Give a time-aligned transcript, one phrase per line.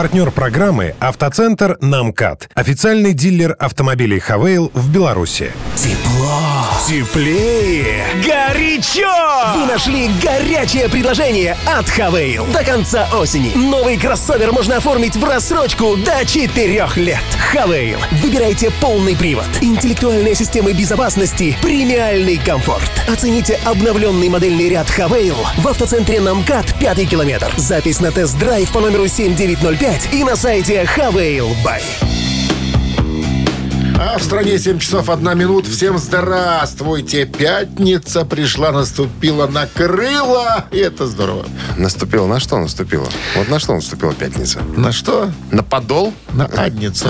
[0.00, 2.48] Партнер программы «Автоцентр Намкат».
[2.54, 5.52] Официальный дилер автомобилей «Хавейл» в Беларуси.
[5.76, 6.40] Тепло.
[6.88, 8.06] Теплее.
[8.26, 9.06] Горячо.
[9.54, 12.46] Вы нашли горячее предложение от Хавейл.
[12.46, 17.18] До конца осени новый кроссовер можно оформить в рассрочку до 4 лет.
[17.52, 17.98] Хавейл.
[18.22, 19.44] Выбирайте полный привод.
[19.60, 21.56] Интеллектуальные системы безопасности.
[21.60, 22.90] Премиальный комфорт.
[23.06, 27.52] Оцените обновленный модельный ряд Хавейл в автоцентре Намкат 5 километр.
[27.56, 30.88] Запись на тест-драйв по номеру 7905 и на сайте
[31.64, 31.82] Бай.
[34.02, 35.66] А в стране 7 часов 1 минут.
[35.66, 37.26] Всем здравствуйте.
[37.26, 40.64] Пятница пришла, наступила, накрыла.
[40.70, 41.44] И это здорово.
[41.76, 43.06] Наступила на что наступила?
[43.36, 44.62] Вот на что наступила пятница?
[44.76, 45.30] На что?
[45.50, 46.14] На подол?
[46.32, 47.08] На адницу.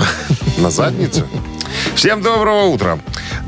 [0.57, 1.25] На задницу?
[1.95, 2.99] Всем доброго утра.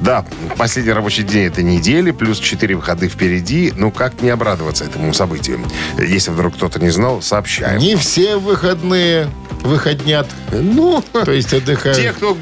[0.02, 0.26] Да,
[0.58, 3.74] последний рабочий день этой недели, плюс 4 выходных впереди.
[3.76, 5.60] Ну, как не обрадоваться этому событию?
[5.98, 7.80] Если вдруг кто-то не знал, сообщаем.
[7.80, 9.30] Не все выходные
[9.62, 10.28] выходнят.
[10.52, 11.98] Ну, То есть отдыхают.
[11.98, 12.38] те, кто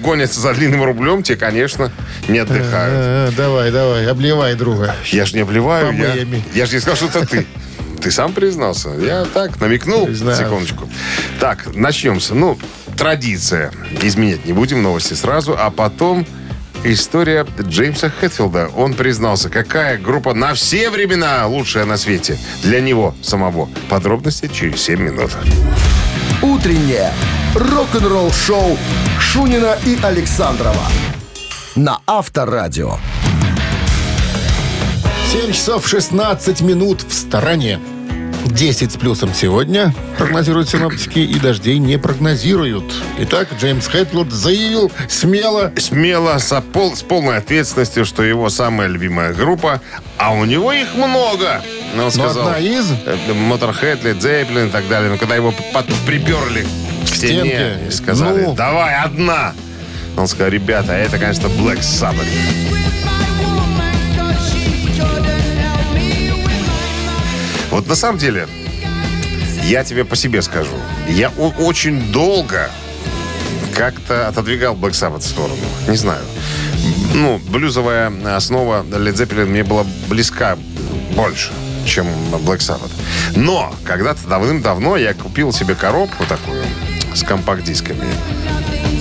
[0.00, 1.90] гонятся за длинным рублем, те, конечно,
[2.28, 2.70] не отдыхают.
[2.94, 4.94] А, давай, давай, обливай друга.
[5.06, 6.14] Я же не обливаю, я,
[6.54, 7.46] я же не сказал, что это ты.
[8.00, 8.90] Ты сам признался.
[8.98, 10.08] Я так намекнул.
[10.08, 10.88] Секундочку.
[11.38, 12.30] Так, начнем с...
[12.30, 12.58] Ну,
[13.00, 13.72] традиция.
[14.02, 15.56] Изменять не будем, новости сразу.
[15.58, 16.26] А потом
[16.84, 18.72] история Джеймса Хэтфилда.
[18.76, 22.38] Он признался, какая группа на все времена лучшая на свете.
[22.62, 23.70] Для него самого.
[23.88, 25.30] Подробности через 7 минут.
[26.42, 27.10] «Утреннее
[27.54, 28.76] рок-н-ролл-шоу»
[29.18, 30.84] Шунина и Александрова
[31.76, 32.98] на Авторадио.
[35.32, 37.80] 7 часов 16 минут в стороне.
[38.46, 42.92] 10 с плюсом сегодня, прогнозируют синоптики, и дождей не прогнозируют.
[43.18, 49.32] Итак, Джеймс Хэтфилд заявил смело, Смело, со пол- с полной ответственностью, что его самая любимая
[49.34, 49.80] группа,
[50.16, 51.62] а у него их много.
[51.94, 52.86] Но он но сказал, одна из...
[53.34, 55.10] Моторхед, Лед и так далее.
[55.10, 55.52] Но когда его
[56.06, 56.66] приперли
[57.04, 57.78] к стене стенке.
[57.88, 58.54] и сказали, Ну.
[58.54, 59.52] давай, одна.
[60.16, 62.26] Он сказал, ребята, это, конечно, Black Sabbath.
[67.80, 68.46] Вот на самом деле,
[69.64, 70.74] я тебе по себе скажу.
[71.08, 72.70] Я очень долго
[73.74, 75.56] как-то отодвигал Black Sabbath в сторону.
[75.88, 76.20] Не знаю.
[77.14, 80.58] Ну, блюзовая основа Led Zeppelin мне была близка
[81.16, 81.52] больше,
[81.86, 82.06] чем
[82.44, 82.92] Black Sabbath.
[83.34, 86.62] Но когда-то давным-давно я купил себе коробку такую
[87.14, 88.04] с компакт-дисками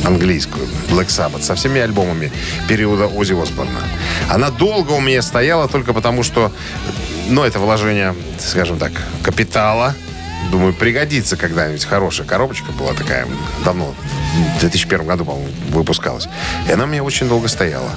[0.05, 2.31] английскую, Black Sabbath, со всеми альбомами
[2.67, 3.81] периода Ози Осборна.
[4.29, 6.51] Она долго у меня стояла только потому, что,
[7.29, 8.91] ну, это вложение, скажем так,
[9.23, 9.95] капитала.
[10.51, 11.85] Думаю, пригодится когда-нибудь.
[11.85, 13.27] Хорошая коробочка была такая
[13.63, 13.93] давно,
[14.57, 16.27] в 2001 году, по-моему, выпускалась.
[16.67, 17.91] И она у меня очень долго стояла.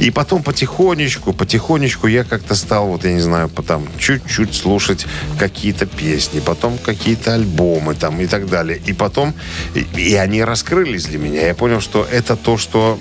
[0.00, 5.06] И потом потихонечку, потихонечку я как-то стал, вот я не знаю, потом чуть-чуть слушать
[5.38, 8.80] какие-то песни, потом какие-то альбомы там и так далее.
[8.86, 9.34] И потом,
[9.74, 11.46] и, и они раскрылись для меня.
[11.46, 12.98] Я понял, что это то, что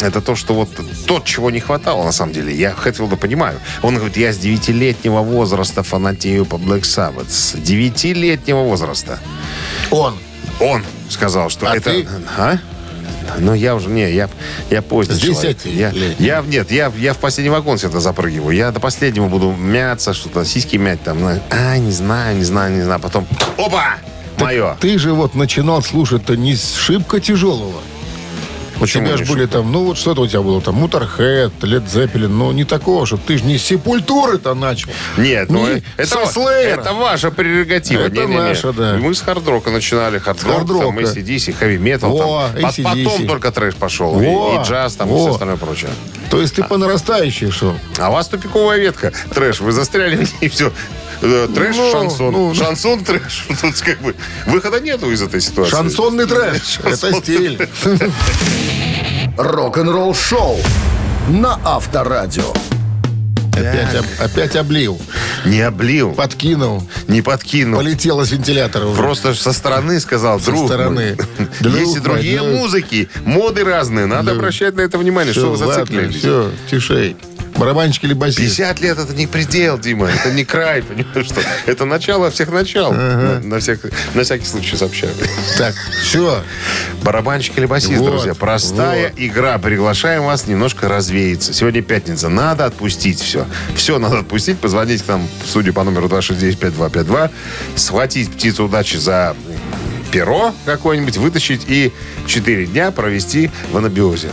[0.00, 0.68] это то, что вот
[1.06, 2.54] то, чего не хватало на самом деле.
[2.54, 3.58] Я Хэтфилда понимаю.
[3.82, 7.30] Он говорит, я с девятилетнего возраста фанатею по Black Sabbath.
[7.30, 7.54] С
[7.96, 9.18] девятилетнего возраста.
[9.90, 10.16] Он.
[10.60, 11.90] Он сказал, что А это...
[11.90, 12.08] ты?
[12.36, 12.58] А?
[13.38, 14.30] Ну, я уже, не, я,
[14.70, 15.58] я поздний человек.
[15.58, 18.56] 10 Я, я, нет, я, я в последний вагон всегда запрыгиваю.
[18.56, 21.20] Я до последнего буду мяться, что-то, сиськи мять там.
[21.20, 23.00] ну, А, не знаю, не знаю, не знаю.
[23.00, 23.26] Потом,
[23.58, 23.96] опа,
[24.38, 24.76] мое.
[24.80, 27.80] Ты же вот начинал слушать-то не с шибко тяжелого.
[28.76, 31.52] У Почему тебя не же были там, ну вот что-то у тебя было там, Муторхед,
[31.62, 34.90] Лед Зеппелин, но не такого, что ты же не с Сепультуры-то начал.
[35.16, 36.80] Нет, ну Не это, со Слеера.
[36.82, 38.02] это ваша прерогатива.
[38.02, 38.36] Это Не-не-не.
[38.38, 38.96] наша, да.
[39.00, 40.18] Мы с хард-рока начинали.
[40.18, 40.84] Хард-рок, хард-рока.
[40.86, 42.10] там, ACDC, хэви-метал.
[42.10, 42.64] Во, там.
[42.66, 43.04] AC/DC.
[43.04, 44.20] Потом только трэш пошел.
[44.20, 45.18] И- Во, И, джаз, там, и во.
[45.20, 45.90] все остальное прочее.
[46.30, 47.74] То есть ты по нарастающей шел.
[47.98, 49.12] А у вас тупиковая ветка.
[49.34, 49.60] Трэш.
[49.60, 50.70] Вы застряли и все.
[51.22, 52.32] Э, Трэш, Ну, шансон.
[52.32, 52.54] ну, ну.
[52.54, 53.46] шансон, трэш.
[53.60, 54.14] Тут как бы
[54.46, 55.70] выхода нету из этой ситуации.
[55.70, 56.80] Шансонный трэш.
[56.84, 57.68] Это стиль.
[59.36, 60.56] Рок-н-ролл-шоу
[61.28, 62.52] на Авторадио.
[63.52, 65.00] Опять, об- опять облил.
[65.46, 66.82] Не облил, Подкинул.
[67.08, 67.78] не подкинул.
[67.80, 69.00] Полетело с вентилятора уже.
[69.00, 71.16] Просто со стороны сказал, Со друг стороны.
[71.60, 72.50] Друг Есть и другие друг.
[72.50, 74.04] музыки, моды разные.
[74.06, 74.38] Надо Друг.
[74.40, 76.16] обращать на это внимание, что вы зациклились.
[76.16, 77.16] Все, тишей.
[77.58, 78.38] Барабанщик или басист?
[78.38, 80.08] 50 лет это не предел, Дима.
[80.08, 81.40] Это не край, понимаешь, что?
[81.66, 82.92] Это начало всех начал.
[82.92, 83.80] На, на всех,
[84.14, 85.12] на всякий случай сообщаю.
[85.56, 86.42] Так, все.
[87.02, 88.34] Барабанщик или басист, Вот, друзья.
[88.34, 89.20] Простая вот.
[89.20, 89.58] игра.
[89.58, 91.52] Приглашаем вас немножко развеяться.
[91.52, 92.28] Сегодня пятница.
[92.28, 93.46] Надо отпустить все.
[93.74, 94.58] Все надо отпустить.
[94.58, 97.30] Позвонить к нам студию по номеру 269-5252.
[97.76, 99.34] Схватить птицу удачи за
[100.16, 101.92] перо какое-нибудь, вытащить и
[102.26, 104.30] 4 дня провести в анабиозе.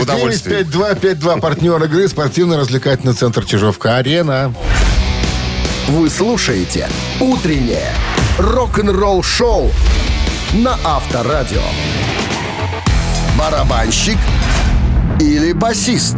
[0.00, 0.62] удовольствий.
[0.62, 1.40] 269-5252.
[1.40, 4.54] Партнер игры спортивно-развлекательный центр Чижовка-Арена.
[5.88, 6.88] Вы слушаете
[7.20, 7.92] «Утреннее
[8.38, 9.70] рок-н-ролл-шоу»
[10.54, 11.60] на Авторадио.
[13.38, 14.16] Барабанщик
[15.20, 16.16] или басист?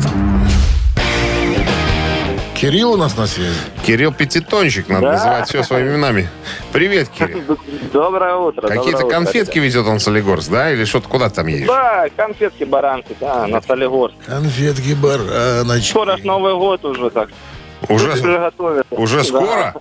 [2.61, 3.55] Кирилл у нас на связи.
[3.87, 5.13] Кирилл Пятитончик, надо Да.
[5.13, 6.29] называть все своими именами.
[6.73, 7.57] Привет, Кирилл.
[7.93, 8.61] Доброе утро.
[8.69, 10.71] Какие-то доброе утро, конфетки везет он в Солигорск, да?
[10.71, 11.67] Или что-то куда там едешь?
[11.67, 14.15] Да, конфетки баранки, да, на Солигорск.
[14.27, 15.89] Конфетки бараночки.
[15.89, 17.31] Скоро ж Новый год уже так.
[17.89, 18.95] Уже, Уже готовятся.
[18.95, 19.25] уже Да.
[19.25, 19.75] скоро?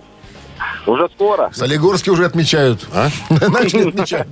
[0.86, 1.50] Уже скоро.
[1.52, 2.86] Солигорске уже отмечают.
[2.92, 3.10] А?
[3.28, 4.26] Начали отмечать.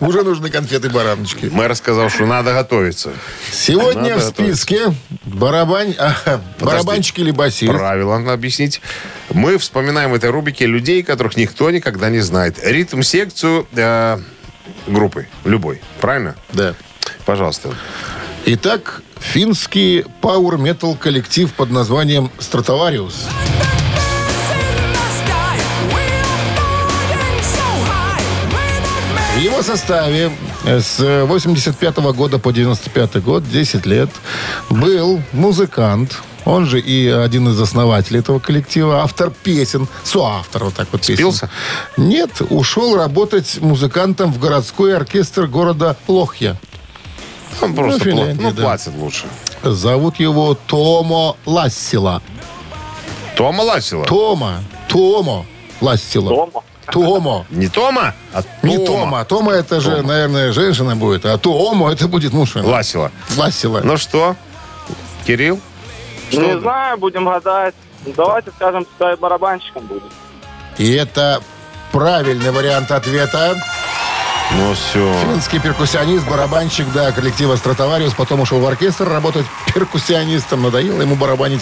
[0.00, 1.46] Уже нужны конфеты бараночки.
[1.46, 3.10] Мэр сказал, что надо готовиться.
[3.50, 5.94] Сегодня в списке барабань...
[5.98, 7.72] а, барабанщик или басист.
[7.72, 8.80] Правила надо объяснить.
[9.30, 12.58] Мы вспоминаем в этой рубрике людей, которых никто никогда не знает.
[12.62, 14.18] Ритм-секцию э,
[14.86, 15.26] группы.
[15.44, 15.80] Любой.
[16.00, 16.36] Правильно?
[16.52, 16.74] Да.
[17.26, 17.74] Пожалуйста.
[18.46, 23.26] Итак, финский пауэр-метал коллектив под названием «Стратовариус».
[29.38, 30.32] В его составе
[30.64, 34.10] с 85 года по 95 год, 10 лет,
[34.68, 40.88] был музыкант, он же и один из основателей этого коллектива, автор песен, соавтор вот так
[40.90, 41.14] вот песен.
[41.14, 41.50] Спился?
[41.96, 46.56] Нет, ушел работать музыкантом в городской оркестр города Лохья.
[47.62, 48.62] Он просто Ну, пла- Финляндия, ну, да.
[48.62, 49.26] платит лучше.
[49.62, 52.22] Зовут его Томо Лассила.
[53.36, 54.04] Тома Ласила.
[54.04, 54.64] Тома.
[54.88, 55.46] Томо
[55.80, 56.28] Лассила.
[56.28, 56.62] Дома.
[56.92, 57.46] Томо.
[57.50, 59.24] Не Тома, а Не Тома.
[59.24, 61.24] Тома это же, наверное, женщина будет.
[61.26, 62.54] А Томо это будет муж.
[62.56, 63.10] Ласила.
[63.36, 63.80] Лассила.
[63.84, 64.36] Ну что,
[65.26, 65.60] Кирилл?
[66.32, 67.74] Не знаю, будем гадать.
[68.06, 70.02] Ну, Давайте скажем, пускай барабанщиком будет.
[70.76, 71.42] И это
[71.92, 73.56] правильный вариант ответа.
[74.52, 75.14] Ну все.
[75.24, 78.14] Финский перкуссионист, барабанщик, да, коллектива Стратовариус.
[78.14, 79.44] Потом ушел в оркестр работать
[79.74, 80.62] перкуссионистом.
[80.62, 81.60] Надоело ему барабанить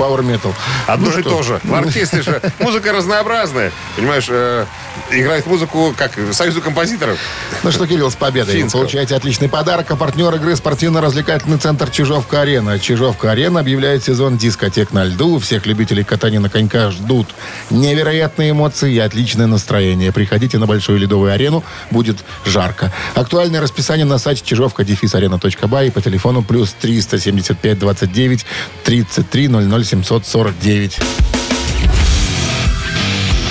[0.00, 0.54] Power Metal.
[0.86, 1.60] Одно Ну и то же.
[1.62, 3.70] В оркестре же музыка разнообразная.
[3.96, 4.64] Понимаешь, э,
[5.10, 7.18] играет музыку как Союзу композиторов.
[7.62, 8.54] Ну что, Кирилл, с победой.
[8.54, 8.80] Финского.
[8.80, 9.90] получаете отличный подарок.
[9.90, 12.78] А партнер игры спортивно-развлекательный центр «Чижовка-арена».
[12.78, 15.38] «Чижовка-арена» объявляет сезон дискотек на льду.
[15.38, 17.28] Всех любителей катания на коньках ждут
[17.68, 20.12] невероятные эмоции и отличное настроение.
[20.12, 21.62] Приходите на Большую ледовую арену.
[21.90, 22.92] Будет жарко.
[23.14, 28.46] Актуальное расписание на сайте чижовка арена.бай и по телефону плюс 375 29
[28.84, 31.00] 33 00 749.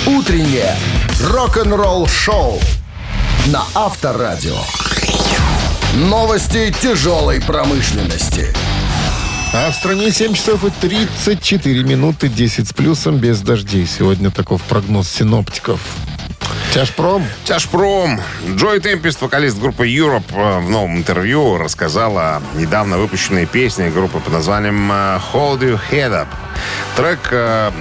[0.06, 0.74] Утреннее
[1.22, 2.58] рок-н-ролл-шоу
[3.48, 4.56] на Авторадио.
[5.96, 8.54] Новости тяжелой промышленности.
[9.52, 13.86] А в стране 7 часов и 34 минуты 10 с плюсом без дождей.
[13.86, 15.80] Сегодня таков прогноз синоптиков.
[16.72, 17.24] Тяжпром.
[17.44, 18.20] Тяжпром.
[18.54, 24.20] Джой Темпест, вокалист группы Europe, э, в новом интервью рассказала о недавно выпущенной песне группы
[24.20, 26.28] под названием э, Hold You Head Up.
[26.94, 27.72] Трек э,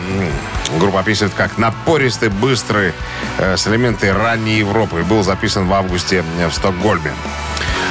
[0.80, 2.94] группа описывает как напористый, быстрый,
[3.38, 5.04] э, с элементами ранней Европы.
[5.04, 7.12] Был записан в августе э, в Стокгольме.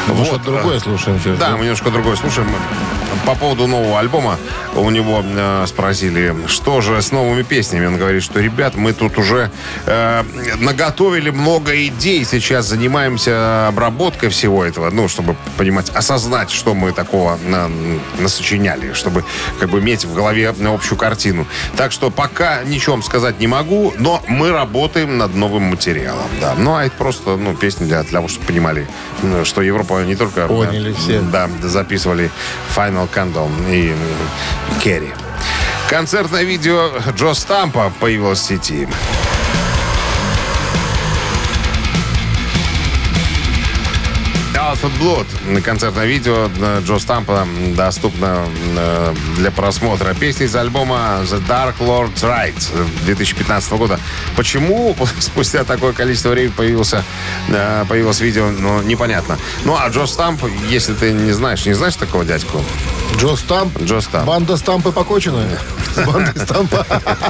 [0.08, 1.38] Вот, э, что другое слушаем сейчас.
[1.38, 2.48] Да, мы немножко другое слушаем.
[3.26, 4.38] По поводу нового альбома
[4.74, 7.86] у него э, спросили, что же с новыми песнями.
[7.86, 9.50] Он говорит, что, ребят, мы тут уже
[9.86, 10.24] э,
[10.58, 12.24] наготовили много идей.
[12.24, 14.90] Сейчас занимаемся обработкой всего этого.
[14.90, 17.70] Ну, чтобы понимать, осознать, что мы такого на,
[18.18, 18.92] насочиняли.
[18.92, 19.24] Чтобы
[19.58, 21.46] как бы иметь в голове общую картину.
[21.76, 26.26] Так что пока ничего вам сказать не могу, но мы работаем над новым материалом.
[26.40, 26.54] Да.
[26.56, 28.86] Ну, а это просто ну, песни для, для того, чтобы понимали,
[29.44, 30.46] что Европа не только...
[30.46, 31.20] Поняли э, все.
[31.20, 32.30] Да, записывали
[32.74, 33.94] Final Candle и
[34.82, 35.12] Керри.
[35.88, 38.88] Концертное видео Джо Стампа появилось в сети.
[44.68, 45.62] Alpha Blood.
[45.62, 48.44] Концертное видео э, Джо Стампа доступно
[48.76, 50.12] э, для просмотра.
[50.12, 52.70] Песни из альбома The Dark Lord Rides
[53.06, 53.98] 2015 года.
[54.36, 57.02] Почему спустя такое количество времени появился,
[57.48, 59.38] э, появилось видео, ну, непонятно.
[59.64, 62.62] Ну, а Джо Стамп, если ты не знаешь, не знаешь такого дядьку?
[63.16, 63.82] Джо Стамп.
[63.82, 64.26] Джо Стамп.
[64.26, 65.48] Банда Стампы покочена.
[66.06, 66.84] Банда Стампа.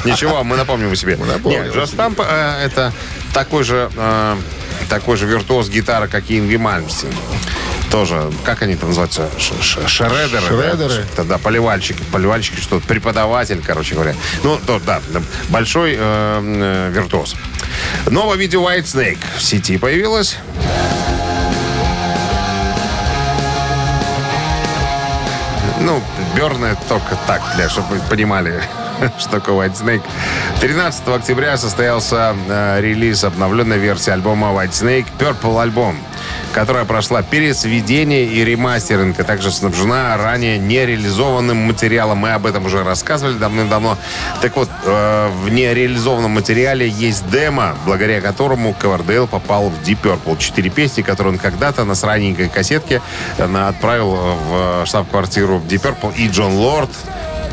[0.05, 1.17] Ничего, мы напомним о себе.
[1.45, 2.93] Нет, Джо Стамп это
[3.33, 3.89] такой же,
[4.89, 7.11] такой же виртуоз гитары, как и Инги Мальмстин.
[7.91, 9.29] Тоже, как они там называются?
[9.39, 10.47] Ш- ш- Шредеры.
[10.47, 10.77] Шредеры.
[10.77, 12.03] Да, Что-то, да, поливальщики.
[12.13, 14.15] Поливальщики, что преподаватель, короче говоря.
[14.45, 15.01] Ну, то, да,
[15.49, 17.35] большой э, э, виртуоз.
[18.11, 20.37] Новое видео White Snake в сети появилось.
[25.81, 26.03] Ну,
[26.37, 28.61] Берны только так, для, чтобы вы понимали.
[29.01, 30.03] White Snake.
[30.61, 35.97] 13 октября состоялся э, релиз обновленной версии альбома White Snake Purple альбом
[36.53, 42.19] которая прошла пересведение и ремастеринг, а также снабжена ранее нереализованным материалом.
[42.19, 43.97] Мы об этом уже рассказывали давным-давно.
[44.41, 50.39] Так вот, э, в нереализованном материале есть демо, благодаря которому Ковердейл попал в Deep Purple.
[50.39, 53.03] Четыре песни, которые он когда-то на сраненькой кассетке
[53.37, 56.15] э, отправил в штаб-квартиру Deep Purple.
[56.17, 56.91] И Джон Лорд,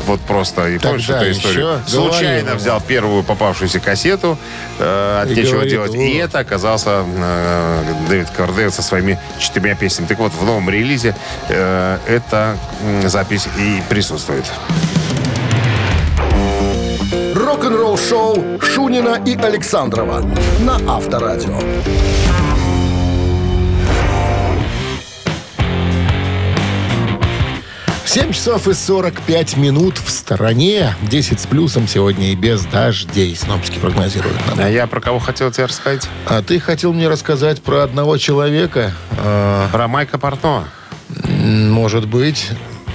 [0.06, 1.80] вот просто, и помнишь эту историю?
[1.86, 2.56] Случайно говорил.
[2.56, 4.38] взял первую попавшуюся кассету,
[4.78, 5.94] э, от И нечего говорит, делать.
[5.94, 5.98] «О».
[5.98, 10.08] И это оказался э, Дэвид Кордейл со своими четырьмя песнями.
[10.08, 11.14] Так вот, в новом релизе
[11.48, 12.56] э, эта
[13.04, 14.44] запись и присутствует.
[17.34, 20.22] Рок-н-ролл шоу Шунина и Александрова
[20.60, 21.58] на Авторадио.
[28.16, 30.96] 7 часов и 45 минут в стороне.
[31.02, 33.36] 10 с плюсом сегодня и без дождей.
[33.36, 34.58] Синоптики прогнозируют нам.
[34.58, 36.08] А я про кого хотел тебе рассказать?
[36.24, 38.94] А ты хотел мне рассказать про одного человека.
[39.18, 40.64] а, Про Майка Портнова.
[41.24, 42.48] м, может быть,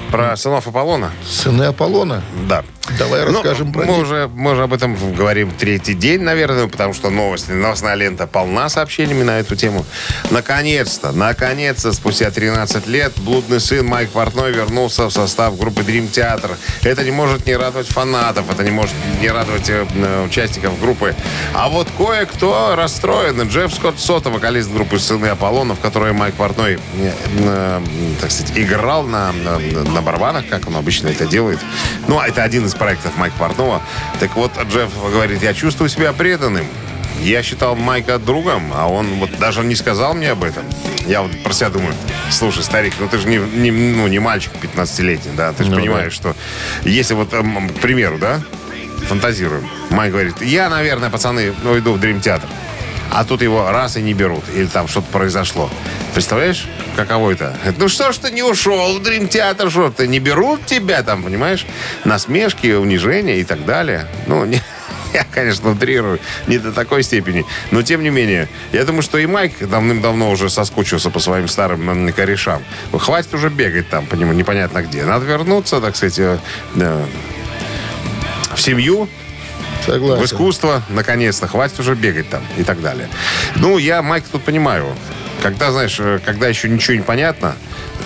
[0.10, 1.12] Про сынов Аполлона.
[1.24, 2.24] сыны Аполлона?
[2.50, 2.64] Да.
[3.02, 4.04] Давай Ну, расскажем про мы них.
[4.04, 8.70] уже, мы уже об этом говорим третий день, наверное, потому что новости, новостная лента полна
[8.70, 9.84] сообщениями на эту тему.
[10.30, 16.52] Наконец-то, наконец-то, спустя 13 лет, блудный сын Майк Портной вернулся в состав группы Dream Theater.
[16.84, 21.16] Это не может не радовать фанатов, это не может не радовать э, э, участников группы.
[21.56, 23.42] А вот кое-кто расстроен.
[23.42, 27.82] Джефф Скотт Сота, вокалист группы «Сыны Аполлона», в которой Майк Портной, э, э,
[28.22, 31.60] так сказать, играл на, на, на барабанах, как он обычно это делает.
[32.08, 33.82] Ну, а это один из проектов Майка Портнова.
[34.20, 36.66] Так вот, Джефф говорит, я чувствую себя преданным.
[37.22, 40.64] Я считал Майка другом, а он вот даже не сказал мне об этом.
[41.06, 41.94] Я вот про себя думаю,
[42.32, 45.54] слушай, старик, ну ты же не, не, ну, не мальчик 15-летний, да?
[45.54, 46.36] Ты же Ну понимаешь, что
[46.84, 48.42] если вот, эм, к примеру, да,
[49.08, 49.68] фантазируем.
[49.90, 52.50] Майк говорит, я, наверное, пацаны, ну, иду в Дрим Театр.
[53.12, 54.44] А тут его раз и не берут.
[54.56, 55.70] Или там что-то произошло.
[56.14, 56.66] Представляешь,
[56.96, 57.56] каково это?
[57.78, 61.24] Ну что ж ты не ушел в Дрим Театр, что ты не берут тебя там,
[61.24, 61.66] понимаешь?
[62.06, 64.08] Насмешки, унижения и так далее.
[64.28, 64.62] Ну, не,
[65.14, 67.46] я, конечно, утрирую, не до такой степени.
[67.72, 72.14] Но, тем не менее, я думаю, что и Майк давным-давно уже соскучился по своим старым
[72.14, 72.64] корешам.
[72.94, 75.04] Хватит уже бегать там, по нему непонятно где.
[75.04, 76.38] Надо вернуться, так сказать, э,
[76.76, 77.06] э,
[78.56, 79.10] в семью,
[79.92, 80.24] Согласен.
[80.24, 81.48] в искусство, наконец-то.
[81.48, 83.10] Хватит уже бегать там и так далее.
[83.56, 84.86] Ну, я Майк тут понимаю.
[85.42, 87.56] Когда, знаешь, э, когда еще ничего не понятно,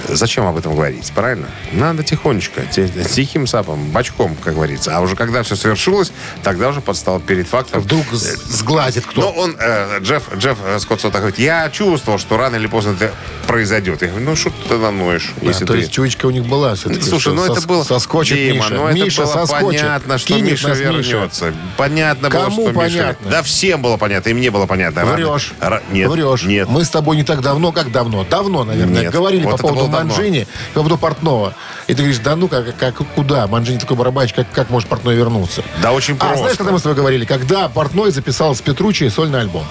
[0.09, 1.47] зачем об этом говорить, правильно?
[1.71, 4.95] Надо тихонечко, ти- тихим сапом, бочком, как говорится.
[4.95, 6.11] А уже когда все совершилось,
[6.43, 7.81] тогда уже подстал перед фактом.
[7.81, 9.31] Вдруг с- сглазит Но кто.
[9.41, 13.11] он, э, Джефф, Джефф э, Скотт Сота говорит, я чувствовал, что рано или поздно это
[13.47, 14.01] произойдет.
[14.01, 15.79] Я говорю, ну что ты тогда ноешь, Да, если то ты...
[15.79, 17.01] есть чуечка у них была все-таки.
[17.01, 17.83] Слушай, что ну это было...
[17.83, 18.73] Соскочит Дима, Миша.
[18.73, 19.81] ну это Миша было соскочит.
[19.81, 20.91] понятно, что Кинет Миша нас Миша.
[20.91, 21.53] вернется.
[21.77, 22.73] Понятно было, Кому что Миша...
[22.79, 23.31] понятно?
[23.31, 25.05] Да всем было понятно, и мне было понятно.
[25.05, 25.53] Врешь.
[25.59, 26.43] ра- Нет, Врешь.
[26.43, 26.67] нет.
[26.69, 28.23] Мы с тобой не так давно, как давно.
[28.23, 29.13] Давно, наверное, Нет.
[29.13, 29.94] говорили Вот по поводу было.
[30.03, 31.53] Манжини, по поводу Портнова.
[31.87, 33.47] И ты говоришь, да ну как, как куда?
[33.47, 35.63] Манжини такой барабанщик, как, как может Портной вернуться?
[35.81, 36.37] Да очень А просто.
[36.39, 37.25] знаешь, когда мы с тобой говорили?
[37.25, 39.65] Когда Портной записал с Петручи сольный альбом.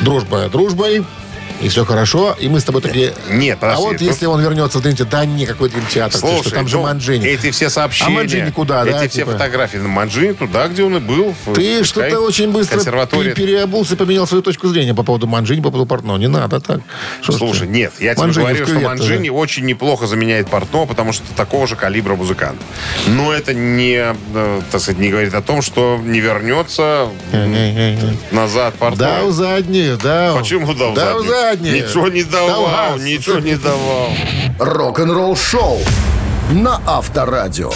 [0.00, 1.04] Дружба дружбой,
[1.60, 2.36] и все хорошо.
[2.38, 3.14] И мы с тобой такие...
[3.30, 6.18] Нет, А подожди, вот тут- если он вернется в Дрим-театр, да не, какой Дрим-театр, ты
[6.18, 7.26] Слушай, что, там же ну, Манжини.
[7.26, 8.10] Эти все сообщения.
[8.10, 9.32] А Манжини куда, эти да, все типа?
[9.32, 11.34] фотографии на Манжини туда, где он и был.
[11.54, 16.18] Ты что-то очень быстро переобулся, поменял свою точку зрения по поводу Манжини, по поводу Портного.
[16.18, 16.80] Не надо так.
[17.20, 17.66] Что Слушай, ты?
[17.68, 21.76] нет, я тебе говорю, что кювет Манжини очень неплохо заменяет Портно, потому что такого же
[21.76, 22.60] калибра музыкант.
[23.06, 27.08] Но это не, э, так сказать, не говорит о том, что не вернется
[28.30, 29.04] назад Портно.
[29.04, 30.34] Дал заднюю, да.
[30.36, 31.43] Почему дал Дал заднюю?
[31.50, 31.86] Заднюю.
[31.86, 33.02] Ничего не давал, Дал газ.
[33.02, 34.08] ничего не давал.
[34.58, 35.78] Рок-н-ролл шоу
[36.52, 37.70] на Авторадио.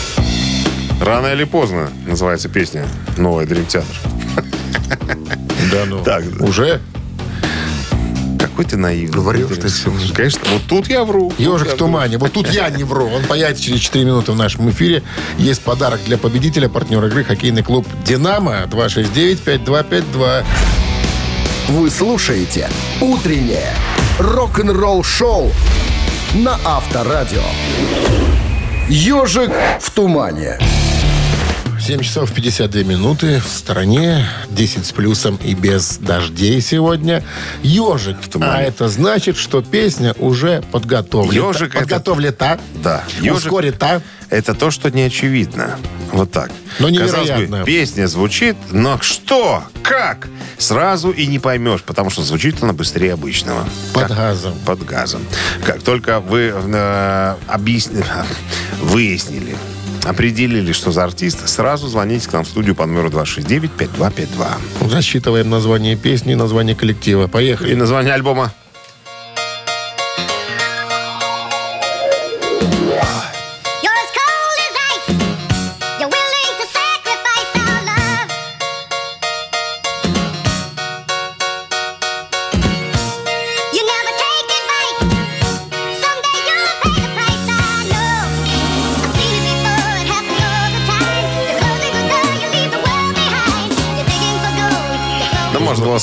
[1.01, 3.95] Рано или поздно называется песня «Новый Дрим Театр».
[5.71, 6.03] Да ну.
[6.03, 6.81] Так, Уже?
[8.41, 9.21] Какой ты наивный.
[9.23, 9.93] Врешь ты всё.
[10.15, 11.33] Конечно, вот тут я вру.
[11.39, 12.19] Ежик в тумане.
[12.19, 13.09] Вот тут я не вру.
[13.11, 15.03] Он появится через 4 минуты в нашем эфире.
[15.37, 20.45] Есть подарок для победителя, партнер игры, хоккейный клуб «Динамо» 269-5252.
[21.69, 22.69] Вы слушаете
[23.01, 23.77] «Утреннее
[24.19, 25.53] рок-н-ролл-шоу»
[26.35, 27.43] на Авторадио.
[28.89, 30.59] «Ежик в тумане».
[31.89, 33.41] 7 часов 52 минуты.
[33.41, 37.25] В стороне 10 с плюсом и без дождей сегодня.
[37.63, 38.53] Ежик в тумане.
[38.53, 41.49] А это значит, что песня уже подготовлена.
[41.51, 42.59] Это- Подготовлена.
[42.75, 43.05] Да.
[43.21, 44.03] Ёжик- Ускорена.
[44.29, 45.79] Это то, что не очевидно.
[46.13, 46.51] Вот так.
[46.79, 47.61] Но невероятно.
[47.61, 49.65] бы, песня звучит, но что?
[49.83, 50.29] Как?
[50.59, 53.67] Сразу и не поймешь, потому что звучит она быстрее обычного.
[53.95, 54.15] Под Как?
[54.19, 54.53] газом.
[54.67, 55.23] Под газом.
[55.65, 58.05] Как только вы э, объясни-
[58.83, 59.57] выяснили,
[60.09, 64.89] определили, что за артист, сразу звоните к нам в студию по номеру 269-5252.
[64.89, 67.25] Засчитываем название песни и название коллектива.
[67.25, 67.75] И Поехали.
[67.75, 68.53] название альбома.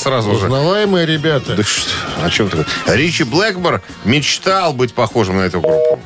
[0.06, 0.46] Сразу уже.
[0.46, 1.56] Узнаваемые ребята.
[1.56, 1.90] Да что,
[2.22, 2.64] о чем ты?
[2.86, 6.00] Ричи Блэкмор мечтал быть похожим на эту группу.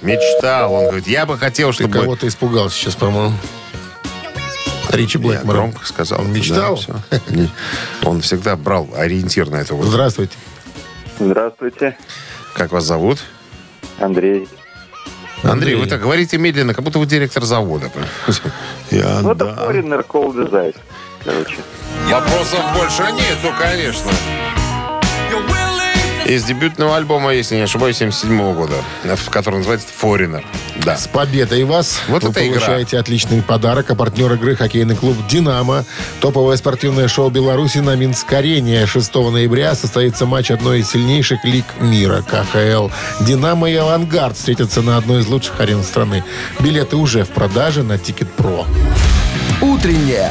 [0.00, 0.72] Мечтал.
[0.72, 1.92] Он говорит, я бы хотел, Ты чтобы...
[2.00, 3.34] кого-то испугался сейчас, по-моему.
[4.90, 5.54] Ричи Я Блэкмор.
[5.56, 6.22] громко сказал.
[6.22, 6.80] Мечтал?
[7.10, 7.20] Да.
[8.04, 9.90] Он всегда брал ориентир на эту группу.
[9.90, 10.34] Здравствуйте.
[11.20, 11.96] Здравствуйте,
[12.54, 13.18] Как вас зовут?
[13.98, 14.48] Андрей.
[15.42, 17.90] Андрей, вы так говорите медленно, как будто вы директор завода.
[18.90, 19.66] Я, Ну, это да.
[19.66, 20.76] Foreigner Cold as Ice,
[21.24, 21.56] короче.
[22.10, 24.10] Вопросов больше нету, конечно.
[26.26, 30.44] Из дебютного альбома, если не ошибаюсь, 77 года, в который называется «Foreigner».
[30.84, 30.96] Да.
[30.96, 32.00] С победой вас!
[32.06, 32.60] Вот Вы это игра.
[32.60, 33.90] получаете отличный подарок.
[33.90, 35.84] А партнер игры хоккейный клуб «Динамо».
[36.20, 38.86] Топовое спортивное шоу Беларуси на Минск-арене.
[38.86, 42.88] 6 ноября состоится матч одной из сильнейших лиг мира КХЛ.
[43.20, 46.24] «Динамо» и «Авангард» встретятся на одной из лучших арен страны.
[46.60, 48.64] Билеты уже в продаже на Ticket Pro.
[49.60, 50.30] Утреннее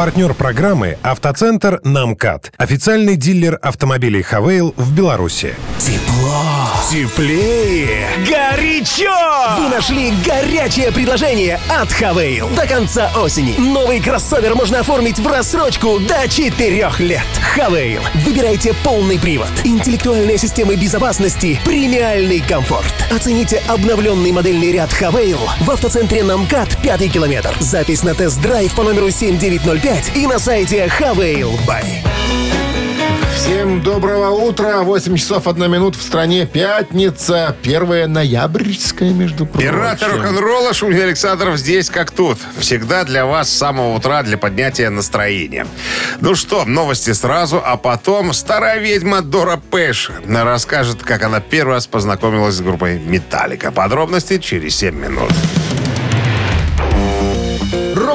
[0.00, 2.54] Партнер программы «Автоцентр Намкат».
[2.56, 5.54] Официальный дилер автомобилей «Haval» в Беларуси.
[5.78, 6.42] Тепло,
[6.90, 9.10] теплее, горячо!
[9.58, 12.48] Вы нашли горячее предложение от Haval.
[12.56, 17.20] До конца осени новый кроссовер можно оформить в рассрочку до 4 лет.
[17.54, 18.00] Хавейл.
[18.24, 22.94] Выбирайте полный привод, интеллектуальные системы безопасности, премиальный комфорт.
[23.10, 27.54] Оцените обновленный модельный ряд Хавейл в автоцентре Намкат 5 километр.
[27.58, 31.84] Запись на тест-драйв по номеру 7905 и на сайте Хавейл Бай.
[33.34, 34.82] Всем доброго утра.
[34.82, 36.46] 8 часов 1 минут в стране.
[36.46, 37.56] Пятница.
[37.62, 39.70] 1 ноябрьская, между прочим.
[39.70, 42.38] Пираты рок-н-ролла Шунин Александров здесь как тут.
[42.58, 45.66] Всегда для вас с самого утра для поднятия настроения.
[46.20, 51.86] Ну что, новости сразу, а потом старая ведьма Дора Пэш расскажет, как она первый раз
[51.86, 53.72] познакомилась с группой «Металлика».
[53.72, 55.32] Подробности через 7 минут.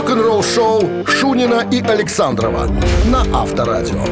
[0.06, 2.68] Рок-н-ролл-шоу Шунина и Александрова
[3.06, 4.06] на Авторадио.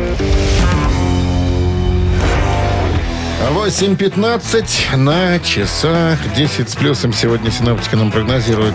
[3.52, 6.18] 8.15 на часах.
[6.36, 8.74] 10 с плюсом сегодня синоптики нам прогнозируют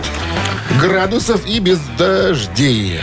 [0.81, 3.01] градусов и без дождей.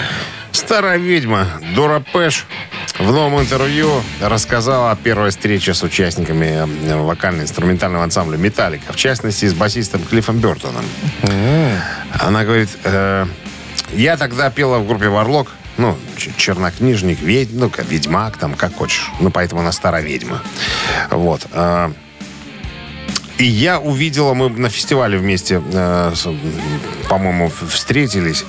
[0.53, 2.45] Старая ведьма Дора Пэш
[2.97, 3.89] в новом интервью
[4.21, 10.39] рассказала о первой встрече с участниками э, вокально-инструментального ансамбля «Металлика», в частности, с басистом Клиффом
[10.39, 10.85] Бертоном.
[12.21, 13.25] Она говорит, э,
[13.95, 15.97] я тогда пела в группе «Варлок», ну,
[16.37, 19.11] чернокнижник, ведь, ну, ведьмак, там, как хочешь.
[19.19, 20.41] Ну, поэтому она старая ведьма.
[21.11, 21.47] Вот.
[21.51, 21.91] э,
[23.37, 26.13] и я увидела, мы на фестивале вместе, э,
[27.09, 28.45] по-моему, встретились,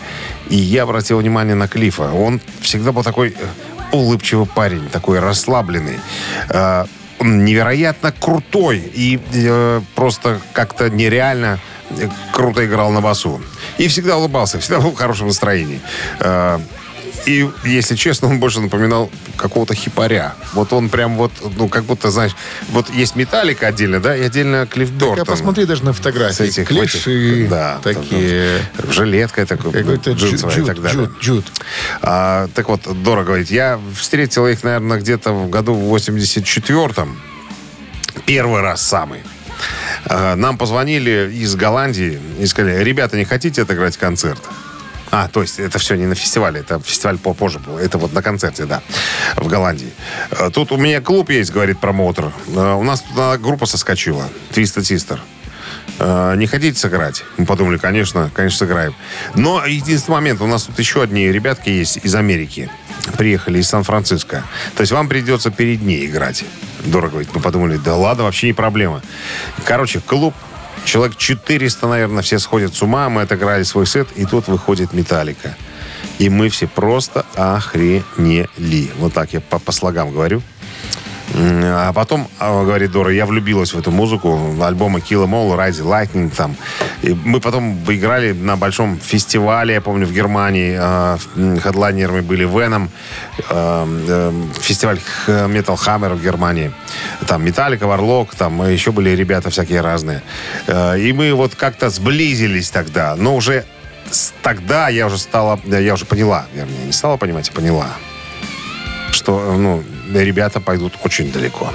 [0.49, 2.13] и я обратил внимание на Клифа.
[2.13, 3.35] Он всегда был такой э,
[3.91, 5.99] улыбчивый парень, такой расслабленный.
[7.19, 11.59] Он невероятно крутой и э, просто как-то нереально
[12.33, 13.41] круто играл на басу.
[13.79, 15.81] И всегда улыбался, всегда был в хорошем настроении.
[16.21, 16.59] Э,
[17.27, 20.35] и, если честно, он больше напоминал какого-то хипаря.
[20.53, 22.37] Вот он прям вот, ну, как будто, знаешь,
[22.69, 25.19] вот есть металлика отдельно, да, и отдельно Клифф Бёртон.
[25.19, 26.45] Я посмотри даже на С фотографии.
[26.47, 28.61] этих Клиши да, такие.
[28.77, 31.05] там, жилетка такой, Какой-то джут, джинсовая и так джут, далее.
[31.07, 31.47] джут, джут.
[32.01, 37.21] А, так вот, Дора говорит, я встретил их, наверное, где-то в году в 84-м.
[38.25, 39.23] Первый раз самый.
[40.09, 44.41] А, Нам позвонили из Голландии и сказали, ребята, не хотите отыграть концерт?
[45.11, 47.79] А, то есть это все не на фестивале, это фестиваль попозже был.
[47.79, 48.83] Это вот на концерте, да,
[49.37, 49.93] в Голландии.
[50.31, 52.33] А, Тут у меня клуб есть, говорит промоутер.
[52.57, 55.19] А, У нас туда группа соскочила, Twisted Sister.
[55.99, 57.25] А, Не хотите сыграть?
[57.37, 58.95] Мы подумали, конечно, конечно, сыграем.
[59.35, 62.71] Но единственный момент, у нас тут еще одни ребятки есть из Америки.
[63.17, 64.45] Приехали из Сан-Франциско.
[64.77, 66.45] То есть вам придется перед ней играть.
[66.85, 67.35] Дорого говорит.
[67.35, 69.03] Мы подумали, да ладно, вообще не проблема.
[69.65, 70.35] Короче, клуб
[70.87, 73.09] Человек 400, наверное, все сходят с ума.
[73.09, 75.57] Мы отыграли свой сет, и тут выходит Металлика.
[76.21, 78.91] И мы все просто охренели.
[78.99, 80.43] Вот так я по, по слогам говорю.
[81.39, 85.83] А потом, а, говорит Дора, я влюбилась в эту музыку, альбомы Kill Em All, Rise
[85.85, 86.57] Lightning там.
[87.03, 90.79] И мы потом играли на большом фестивале, я помню, в Германии.
[91.61, 92.89] Хедлайнерами были Venom,
[93.51, 96.73] а, м, фестиваль Metal Hammer в Германии.
[97.27, 100.23] Там Металлика, Варлок, там еще были ребята всякие разные.
[100.67, 103.65] А, И мы вот как-то сблизились тогда, но уже
[104.43, 107.89] тогда я уже стала, я уже поняла, вернее, не стала понимать, а поняла,
[109.11, 111.73] что, ну, ребята пойдут очень далеко.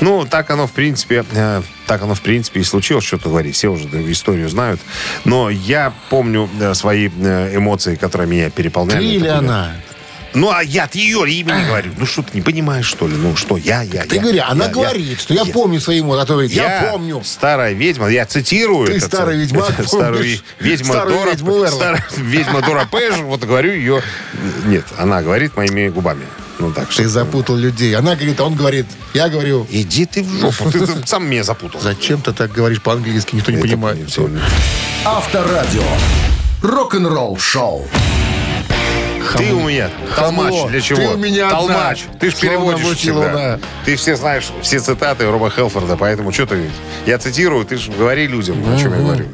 [0.00, 3.54] Ну, так оно, в принципе, э, так оно, в принципе, и случилось, что-то говорить.
[3.54, 4.80] Все уже историю знают.
[5.24, 8.98] Но я помню э, свои э, эмоции, которые меня переполняли.
[9.00, 9.72] Ты или она?
[10.34, 11.90] Ну, а я от ее имени говорю.
[11.98, 13.14] Ну, что ты не понимаешь, что ли?
[13.14, 14.74] Ну, что, я, я, Ты я, говори, она я, я.
[14.74, 16.22] говорит, что я, помню свои эмоции.
[16.22, 17.22] А то говорит, я, помню.
[17.22, 18.86] старая ведьма, я цитирую.
[18.86, 20.24] Ты это старый ц- ведьмак, Старую
[20.58, 21.30] ведьма Старую Дора.
[21.30, 24.02] ведьму старая ведьма Дора Пэш, вот говорю ее...
[24.64, 26.24] Нет, она говорит моими губами.
[26.62, 27.02] Ну, так что...
[27.02, 27.96] Ты запутал людей.
[27.96, 31.80] Она говорит, а он говорит, я говорю, Иди ты в жопу, ты сам меня запутал.
[31.80, 33.98] зачем ты так говоришь по-английски, никто не понимает.
[35.04, 35.82] Авторадио.
[36.62, 37.88] Рок-н-ролл шоу.
[39.36, 40.52] Ты у меня толмач.
[40.54, 40.68] Хамло.
[40.70, 40.98] Для чего?
[40.98, 42.02] Ты у меня толмач.
[42.04, 42.18] одна.
[42.18, 43.32] Ты ж переводишь всегда.
[43.32, 43.58] да.
[43.84, 46.70] Ты все знаешь, все цитаты Роба Хелфорда, поэтому что ты...
[47.06, 49.26] Я цитирую, ты же говори людям, о чем я говорю.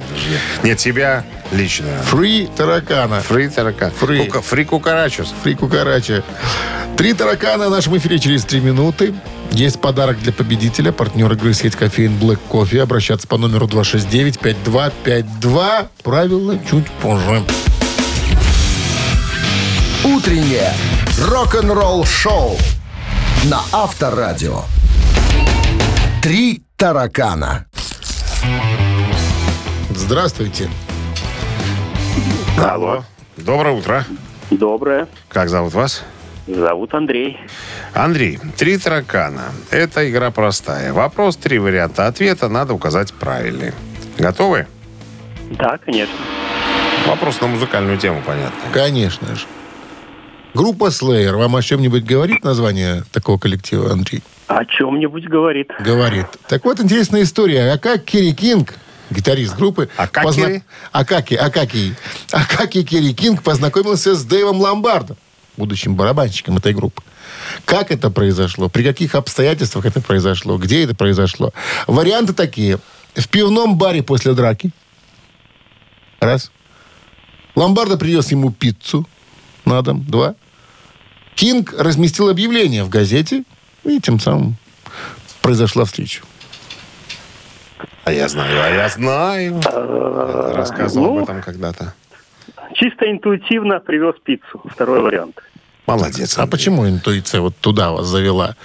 [0.63, 1.87] Нет, тебя лично.
[2.05, 3.21] Three таракана.
[3.21, 3.91] Three тарака.
[3.99, 4.27] Three.
[4.27, 5.33] Кука- Three кукарачус.
[5.43, 6.23] Three кукарача.
[6.97, 9.15] Три таракана в нашем эфире через три минуты.
[9.53, 10.91] Есть подарок для победителя.
[10.93, 12.81] Партнер игры сеть кофеен Black Coffee.
[12.81, 15.87] Обращаться по номеру 269-5252.
[16.03, 17.43] Правила чуть позже.
[20.05, 20.73] Утреннее
[21.21, 22.57] рок-н-ролл шоу
[23.51, 24.63] на Авторадио.
[26.23, 27.67] Три таракана.
[29.91, 30.71] Здравствуйте.
[32.57, 33.03] Алло.
[33.37, 34.05] Доброе утро.
[34.51, 35.09] Доброе.
[35.29, 36.05] Как зовут вас?
[36.47, 37.37] Зовут Андрей.
[37.93, 39.53] Андрей, три таракана.
[39.71, 40.93] Это игра простая.
[40.93, 42.49] Вопрос, три варианта ответа.
[42.49, 43.73] Надо указать правильный.
[44.17, 44.69] Готовы?
[45.51, 46.15] Да, конечно.
[47.07, 48.61] Вопрос на музыкальную тему, понятно.
[48.73, 49.47] Конечно же.
[50.55, 51.37] Группа Slayer.
[51.37, 54.23] Вам о чем-нибудь говорит название такого коллектива, Андрей?
[54.47, 55.71] О чем-нибудь говорит.
[55.81, 56.27] Говорит.
[56.49, 57.73] Так вот, интересная история.
[57.73, 58.75] А как Керри Кинг,
[59.11, 59.89] гитарист группы...
[59.97, 60.63] Акаки?
[60.91, 61.95] Акаки, Акаки.
[62.33, 65.17] Акаки Керри Кинг познакомился с Дэйвом Ломбардо,
[65.57, 67.03] будущим барабанщиком этой группы.
[67.67, 68.69] Как это произошло?
[68.71, 70.57] При каких обстоятельствах это произошло?
[70.57, 71.53] Где это произошло?
[71.87, 72.79] Варианты такие.
[73.15, 74.71] В пивном баре после драки.
[76.21, 76.51] Раз.
[77.55, 79.07] Ломбардо принес ему пиццу
[79.69, 80.05] на дом.
[80.07, 80.35] Два.
[81.35, 83.45] Кинг разместил объявление в газете,
[83.85, 84.57] и тем самым
[85.43, 86.23] произошла встреча.
[88.05, 89.61] А я знаю, а я знаю.
[89.71, 91.95] Э, Рассказывал ну, об этом когда-то.
[92.75, 94.63] Чисто интуитивно привез пиццу.
[94.65, 95.41] Второй вариант.
[95.87, 96.39] Молодец.
[96.39, 98.57] А почему интуиция вот туда вас завела?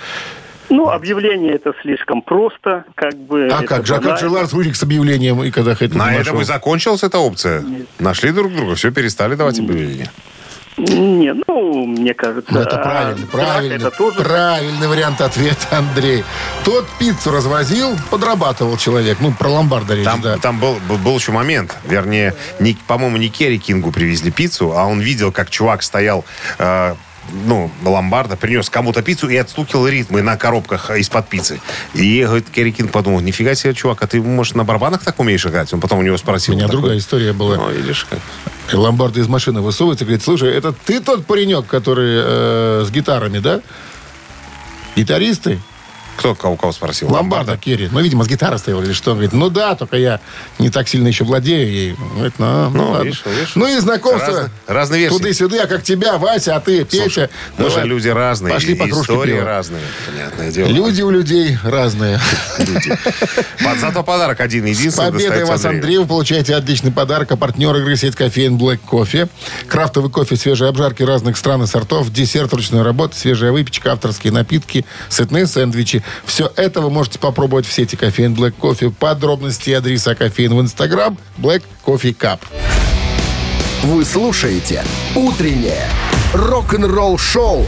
[0.70, 3.50] Ну, объявление это слишком просто, как бы.
[3.52, 3.96] А как же?
[3.96, 4.30] А как же.
[4.30, 6.22] Ларс Улрих с объявлением, и когда хоть На нашел?
[6.22, 7.64] этом и закончилась эта опция.
[8.00, 10.10] Нашли друг друга, все, перестали давать объявления.
[10.78, 12.54] Не, ну, мне кажется...
[12.54, 13.74] Ну, это а, правильно, драка правильно.
[13.74, 14.20] Это тоже...
[14.22, 16.24] Правильный вариант ответа, Андрей.
[16.64, 19.18] Тот пиццу развозил, подрабатывал человек.
[19.22, 20.38] Ну, про ломбарда речь, Там, да.
[20.38, 21.76] там был, был, был еще момент.
[21.86, 26.26] Вернее, не, по-моему, не Керри Кингу привезли пиццу, а он видел, как чувак стоял...
[26.58, 26.96] э,
[27.32, 31.62] ну, ломбарда, принес кому-то пиццу и отстукил ритмы на коробках из-под пиццы.
[31.94, 35.46] И, говорит, Керри Кинг подумал, нифига себе, чувак, а ты, может, на барабанах так умеешь
[35.46, 35.74] играть?
[35.74, 36.54] Он потом у него У спросил.
[36.54, 37.56] меня такой, другая история была.
[37.56, 38.20] Ну, видишь, как.
[38.72, 42.92] И Ломбарда из машины высовывается и говорит, слушай, это ты тот паренек, который э, с
[42.92, 43.62] гитарами, да?
[44.96, 45.60] Гитаристы?
[46.18, 47.12] Кто кого, кого спросил?
[47.12, 47.90] Ломбарда, Керри.
[47.92, 49.12] Ну, видимо, с гитарой стоял или что.
[49.12, 50.20] Он говорит, ну да, только я
[50.60, 51.96] не так сильно еще владею ей.
[52.16, 53.04] Говорит, ну, ну, Ну, ладно.
[53.06, 53.52] видишь, видишь.
[53.56, 54.28] ну и знакомство.
[54.32, 55.18] Разные- разные версии.
[55.18, 57.04] Туды-сюды, а как тебя, Вася, а ты, Петя.
[57.04, 59.46] Слушай, мы же люди разные, Пошли по истории пива.
[59.46, 60.68] разные, понятное дело.
[60.68, 62.20] Люди у людей разные.
[63.64, 65.82] Под- Зато подарок один С единственный победой достается вас, Андрею.
[65.84, 65.98] Андрей.
[65.98, 67.32] Вы получаете отличный подарок.
[67.32, 69.30] А партнер игры сеть кофеин Black Coffee.
[69.68, 74.86] Крафтовый кофе, свежие обжарки разных стран и сортов, десерт ручной работы, свежая выпечка, авторские напитки,
[75.10, 76.03] сытные сэндвичи.
[76.26, 78.92] Все это вы можете попробовать в сети кофеин Black Coffee.
[78.92, 82.40] Подробности и адреса кофеин в Инстаграм Black Coffee Cup.
[83.84, 84.84] Вы слушаете
[85.16, 85.88] «Утреннее
[86.34, 87.66] рок-н-ролл-шоу»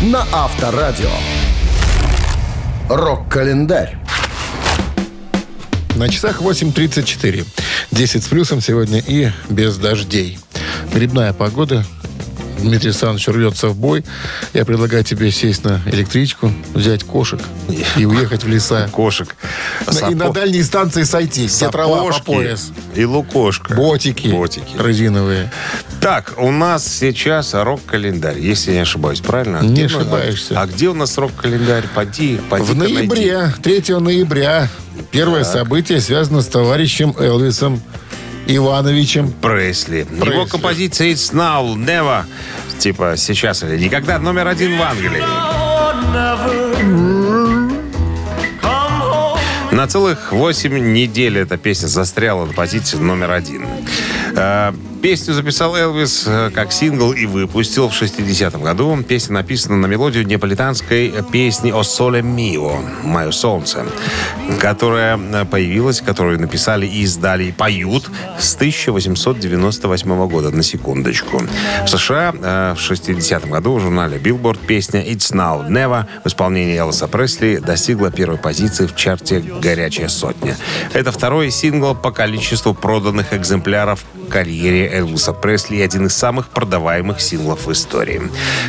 [0.00, 1.10] на Авторадио.
[2.88, 3.98] Рок-календарь.
[5.96, 7.46] На часах 8.34.
[7.90, 10.38] 10 с плюсом сегодня и без дождей.
[10.92, 11.84] Грибная погода.
[12.58, 14.04] Дмитрий Александрович рвется в бой.
[14.52, 17.40] Я предлагаю тебе сесть на электричку, взять кошек
[17.96, 18.88] и уехать в леса.
[18.92, 19.34] Кошек.
[20.08, 22.72] И на дальние станции сойти, где трава по пояс.
[22.94, 23.74] И лукошка.
[23.74, 24.76] Ботики, Ботики.
[24.78, 25.50] резиновые.
[26.00, 29.60] Так, у нас сейчас рок-календарь, если я не ошибаюсь, правильно?
[29.62, 30.60] Не Где ошибаешься.
[30.60, 31.84] А где у нас рок-календарь?
[31.94, 34.68] Поди, поди В ноябре, 3 ноября,
[35.10, 37.80] первое событие связано с товарищем Элвисом
[38.46, 39.32] Ивановичем.
[39.32, 40.06] Пресли.
[40.10, 40.48] Его Пресли.
[40.50, 42.24] композиция It's Now, Never,
[42.78, 45.22] типа сейчас или никогда, номер один в Англии.
[49.72, 53.66] На целых 8 недель эта песня застряла на позиции номер один.
[55.06, 59.00] Песню записал Элвис э, как сингл и выпустил в 60-м году.
[59.04, 63.86] Песня написана на мелодию неаполитанской песни «О соле мио» «Мое солнце»,
[64.58, 71.40] которая э, появилась, которую написали и издали и поют с 1898 года, на секундочку.
[71.84, 76.76] В США э, в 60-м году в журнале Billboard песня «It's Now Never» в исполнении
[76.76, 80.56] Элвиса Пресли достигла первой позиции в чарте «Горячая сотня».
[80.94, 87.20] Это второй сингл по количеству проданных экземпляров карьере Элвиса Пресли и один из самых продаваемых
[87.20, 88.22] синглов в истории.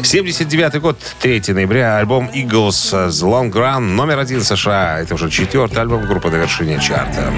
[0.03, 4.99] 79 год, 3 ноября, альбом Eagles The Long Run, номер один США.
[4.99, 7.31] Это уже четвертый альбом группы на вершине чарта.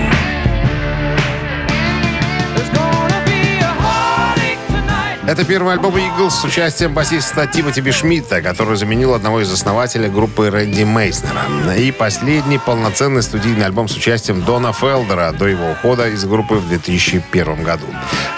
[5.30, 10.50] Это первый альбом Eagles с участием басиста Тимоти Бишмитта, который заменил одного из основателей группы
[10.50, 11.44] Рэнди Мейснера.
[11.78, 16.68] И последний полноценный студийный альбом с участием Дона Фелдера до его ухода из группы в
[16.68, 17.86] 2001 году.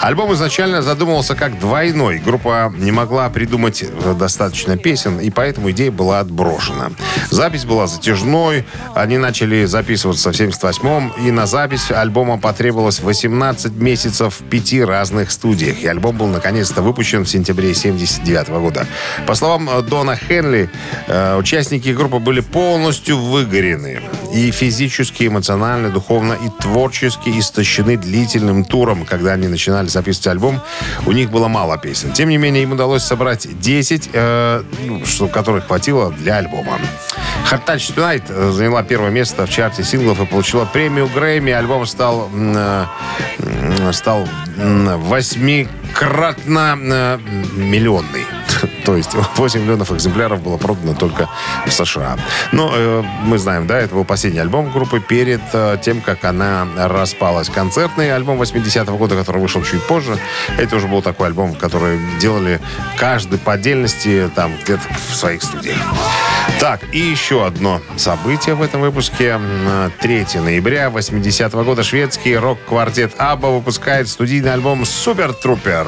[0.02, 2.18] Альбом изначально задумывался как двойной.
[2.18, 3.82] Группа не могла придумать
[4.18, 6.90] достаточно песен, и поэтому идея была отброшена.
[7.30, 14.40] Запись была затяжной, они начали записываться в 78-м, и на запись альбома потребовалось 18 месяцев
[14.40, 15.78] в пяти разных студиях.
[15.82, 18.86] И альбом был наконец-то выпущен в сентябре 79 года.
[19.26, 20.70] По словам э, Дона Хенли,
[21.06, 24.00] э, участники группы были полностью выгорены.
[24.32, 29.04] И физически, эмоционально, духовно и творчески истощены длительным туром.
[29.04, 30.60] Когда они начинали записывать альбом,
[31.06, 32.12] у них было мало песен.
[32.12, 36.78] Тем не менее, им удалось собрать 10, э, ну, что, которых хватило для альбома.
[37.50, 41.52] Hard Touch Tonight э, заняла первое место в чарте синглов и получила премию Грэмми.
[41.52, 42.86] Альбом стал, э,
[43.92, 47.18] стал восьмикратно э,
[47.56, 48.24] миллионный.
[48.84, 51.28] То есть 8 миллионов экземпляров было продано только
[51.66, 52.16] в США.
[52.52, 56.66] Но э, мы знаем, да, это был последний альбом группы перед э, тем, как она
[56.76, 57.48] распалась.
[57.48, 60.18] Концертный альбом 80-го года, который вышел чуть позже,
[60.58, 62.60] это уже был такой альбом, который делали
[62.96, 65.78] каждый по отдельности там где-то в своих студиях.
[66.58, 69.28] Так, и еще одно событие в этом выпуске.
[69.30, 75.86] М, 3 ноября 80-го года шведский рок-квартет Абба выпускает студийный альбом «Супер Трупер».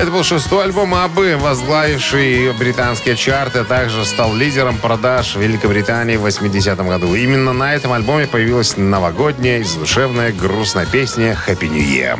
[0.00, 6.16] Это был шестой альбом Абы, возглавивший британские чарты, а также стал лидером продаж в Великобритании
[6.16, 7.14] в 80-м году.
[7.14, 12.18] Именно на этом альбоме появилась новогодняя и задушевная грустная песня «Happy New Year».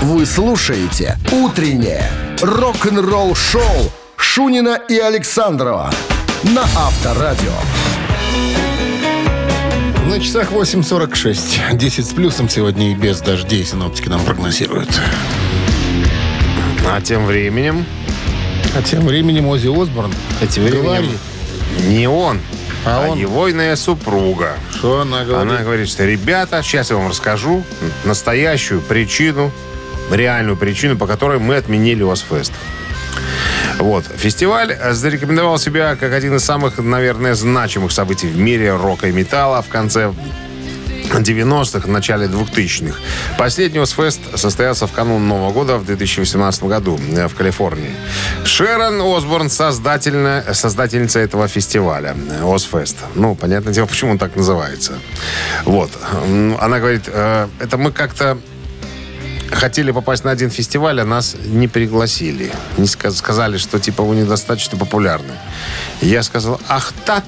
[0.00, 5.92] Вы слушаете «Утреннее рок-н-ролл-шоу» Шунина и Александрова
[6.44, 7.52] на Авторадио.
[10.08, 11.76] На часах 8.46.
[11.76, 14.88] 10 с плюсом сегодня и без дождей синоптики нам прогнозируют.
[16.88, 17.84] А тем временем...
[18.76, 21.18] А тем временем Ози Осборн А тем временем говорит,
[21.86, 22.40] не он,
[22.86, 23.18] А а, он?
[23.18, 24.56] его иная супруга.
[24.74, 25.52] что она говорит.
[25.52, 27.64] Она говорит, что, ребята, сейчас я вам расскажу
[28.04, 29.50] настоящую причину,
[30.10, 32.52] реальную причину, по которой мы отменили Озфест.
[33.78, 34.04] Вот.
[34.16, 39.60] Фестиваль зарекомендовал себя как один из самых, наверное, значимых событий в мире рока и металла
[39.62, 40.12] в конце
[41.20, 42.98] 90-х, начале 2000-х.
[43.38, 47.90] Последний Озфест состоялся в канун Нового года в 2018 году э, в Калифорнии.
[48.44, 52.96] Шерон Осборн создательница этого фестиваля э, Озфест.
[53.14, 54.94] Ну, понятное дело, почему он так называется.
[55.64, 55.90] Вот.
[56.60, 58.38] Она говорит, э, это мы как-то
[59.50, 62.50] хотели попасть на один фестиваль, а нас не пригласили.
[62.78, 65.34] Не ска- сказали, что типа вы недостаточно популярны.
[66.00, 67.24] Я сказал, ах так.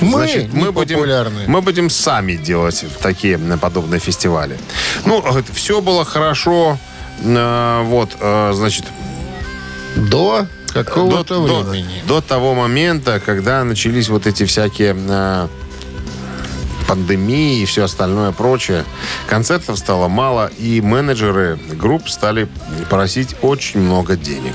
[0.00, 0.98] Мы мы будем,
[1.46, 4.56] мы будем сами делать такие м, подобные фестивали.
[5.04, 6.78] Ну, все было хорошо.
[7.22, 8.84] Э, Вот, э, значит,
[9.96, 12.02] До какого-то до, времени.
[12.06, 15.48] До, до того момента, когда начались вот эти всякие э,
[16.86, 18.84] пандемии и все остальное прочее,
[19.26, 22.48] концертов стало мало, и менеджеры групп стали
[22.88, 24.54] просить очень много денег.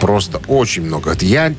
[0.00, 1.14] Просто очень много.
[1.20, 1.54] Я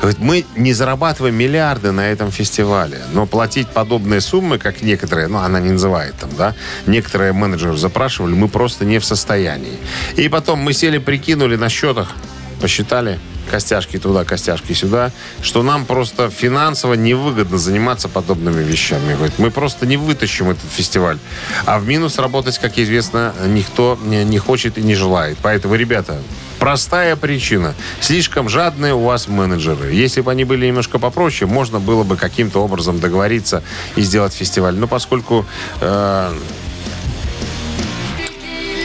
[0.00, 5.38] Говорит, мы не зарабатываем миллиарды на этом фестивале, но платить подобные суммы, как некоторые, ну,
[5.38, 6.54] она не называет там, да,
[6.86, 9.78] некоторые менеджеры запрашивали, мы просто не в состоянии.
[10.16, 12.12] И потом мы сели, прикинули на счетах,
[12.60, 13.18] посчитали,
[13.50, 19.14] костяшки туда, костяшки сюда, что нам просто финансово невыгодно заниматься подобными вещами.
[19.14, 21.18] Говорит, мы просто не вытащим этот фестиваль.
[21.66, 25.38] А в минус работать, как известно, никто не, хочет и не желает.
[25.42, 26.18] Поэтому, ребята,
[26.58, 27.74] простая причина.
[28.00, 29.92] Слишком жадные у вас менеджеры.
[29.92, 33.62] Если бы они были немножко попроще, можно было бы каким-то образом договориться
[33.96, 34.74] и сделать фестиваль.
[34.74, 35.46] Но поскольку...
[35.80, 36.32] э,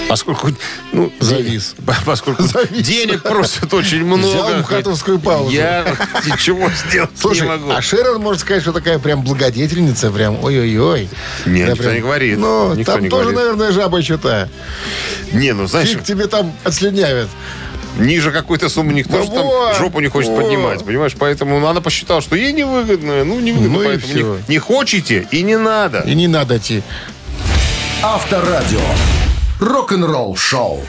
[0.10, 0.50] Поскольку,
[0.92, 1.76] ну, Завис.
[2.06, 2.86] поскольку Завис.
[2.86, 4.66] денег просят очень много.
[4.68, 5.52] Взял паузу.
[5.52, 5.96] Я
[6.26, 7.72] ничего сделать Слушай, не могу.
[7.72, 11.10] а Шерон, можно сказать, что такая прям благодетельница, прям ой-ой-ой.
[11.46, 12.38] Не, Да никто прям- не говорит.
[12.40, 13.40] Ну, Никто там не тоже, говорит.
[13.56, 14.50] наверное, жаба что-то.
[15.32, 17.30] Не, ну знаешь, Фиг тебе там отслюнявят.
[18.00, 20.42] ниже какой-то суммы никто Ну же там вот, жопу не хочет вот.
[20.42, 21.14] поднимать, понимаешь?
[21.20, 23.24] Поэтому она посчитала, что ей невыгодно.
[23.26, 24.14] Ну, невыгодно, Ну поэтому
[24.48, 26.00] не, не хочете и не надо.
[26.00, 26.82] И не надо идти.
[28.02, 28.80] Авторадио.
[29.60, 30.80] Рок-н-ролл шоу.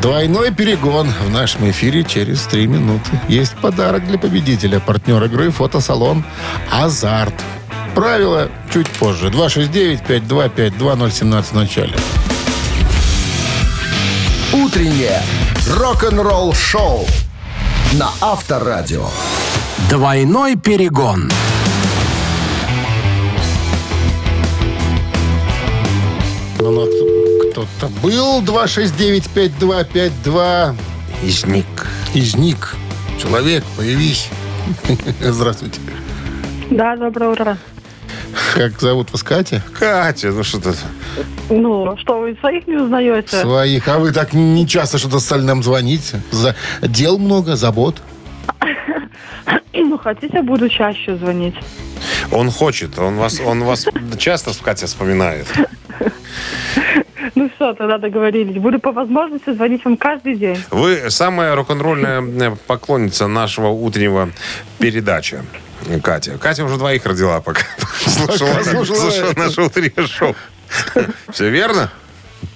[0.00, 3.10] Двойной перегон в нашем эфире через три минуты.
[3.28, 4.78] Есть подарок для победителя.
[4.78, 6.24] Партнер игры фотосалон
[6.70, 7.34] «Азарт».
[7.96, 9.30] Правила чуть позже.
[9.30, 11.96] 269-5252-017 в начале.
[14.52, 15.20] Утреннее
[15.68, 17.04] рок-н-ролл шоу
[17.94, 19.08] на Авторадио.
[19.90, 21.28] Двойной перегон.
[26.68, 26.86] Ну, ну,
[27.50, 30.74] кто-то был 269-5252.
[31.22, 31.86] Изник.
[32.12, 32.74] Изник.
[33.22, 34.28] Человек, появись.
[35.20, 35.80] Здравствуйте.
[36.70, 37.56] Да, доброе утро.
[38.54, 39.62] Как зовут вас, Катя?
[39.78, 40.74] Катя, ну что ты?
[41.50, 43.36] Ну, что, вы своих не узнаете?
[43.36, 43.86] Своих.
[43.86, 46.14] А вы так не часто что-то стали нам звонить.
[46.32, 46.56] За...
[46.82, 48.02] Дел много, забот.
[49.72, 51.54] Ну, хотите, буду чаще звонить.
[52.32, 53.86] Он хочет, он вас, он вас
[54.18, 55.46] часто, Катя, вспоминает.
[57.34, 58.56] Ну все, тогда договорились.
[58.56, 60.62] Буду по возможности звонить вам каждый день.
[60.70, 64.30] Вы самая рок-н-ролльная э, поклонница нашего утреннего
[64.78, 65.42] передачи.
[66.02, 66.38] Катя.
[66.38, 67.62] Катя уже двоих родила, пока
[68.06, 68.96] слушала, слушала.
[68.96, 70.34] слушала наше утреннее шоу.
[71.30, 71.90] Все верно?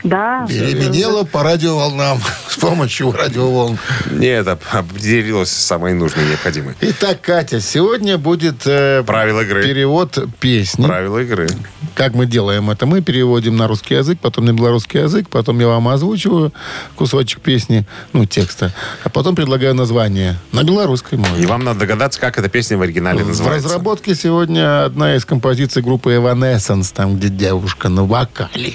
[0.02, 0.46] Да.
[0.48, 3.78] Переменела по радиоволнам с помощью радиоволн.
[4.10, 6.74] Нет, оп- определилась самой нужной, необходимой.
[6.80, 9.62] Итак, Катя, сегодня будет э, Правила игры.
[9.62, 10.86] перевод песни.
[10.86, 11.48] Правила игры.
[11.94, 12.86] Как мы делаем это?
[12.86, 16.52] Мы переводим на русский язык, потом на белорусский язык, потом я вам озвучиваю
[16.96, 18.72] кусочек песни, ну, текста,
[19.04, 21.46] а потом предлагаю название на белорусской И мове.
[21.46, 23.68] вам надо догадаться, как эта песня в оригинале В называется.
[23.68, 28.74] разработке сегодня одна из композиций группы Evanescence, там, где девушка на вокале.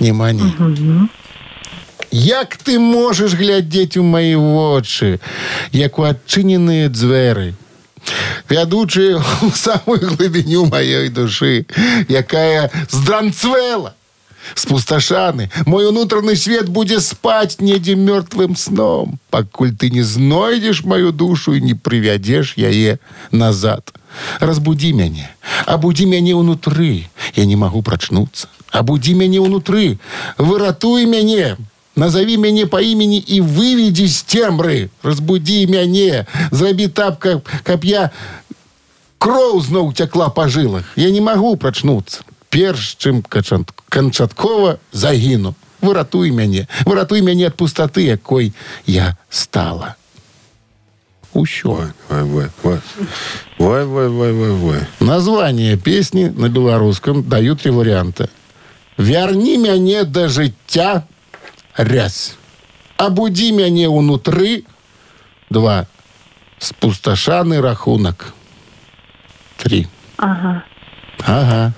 [0.00, 0.52] Внимание.
[2.10, 5.20] Як ти можеш глядзець у мои вочы,
[5.72, 7.52] як у адчыненыя дзверы,
[8.48, 11.66] вядучыя ў самую глыбіню маёй душы,
[12.08, 13.94] якая здранцвела,
[14.54, 21.54] спусташаны, мой унутраны свет будзе спаць недзе мёртвым сном, пакуль ты не знойдзеш мою душу
[21.54, 22.98] і не прывядзеш яе
[23.32, 23.92] назад.
[24.40, 25.28] Разбудзі мяне,
[25.66, 27.04] абудзі мяне ўнутры,
[27.36, 28.48] я не магу прачнуцца.
[28.72, 29.98] Абудзі мяне ўнутры,
[30.36, 31.56] выратуй мяне,
[31.98, 34.88] Назови мяне по імені і выведзі з цемры.
[35.02, 36.26] Разбудзі мяне.
[36.50, 38.10] Зрабі так, каб, каб я
[39.18, 40.84] кроў зноў цякла па жылах.
[40.94, 42.22] Я не магу прачнуцца.
[42.54, 45.56] Перш чым качан- канчаткова загіну.
[45.82, 46.68] Выратуй мяне.
[46.86, 48.52] Выратуй мяне ад пустаты, якой
[48.86, 49.96] я стала.
[51.34, 51.90] Усё.
[52.10, 52.78] Ой, ой, ой.
[53.58, 54.80] Ой, ой, ой, ой, ой.
[55.00, 58.30] Название песни на белорусском дают три варианта.
[58.98, 62.36] «Вярні мяне да жыцця» – «Рязь».
[62.96, 65.86] «Абудзі мяне ўнутры» – два.
[66.58, 69.86] «Спусташаны рахунак» – три.
[70.16, 70.64] Ага.
[71.26, 71.72] Ага.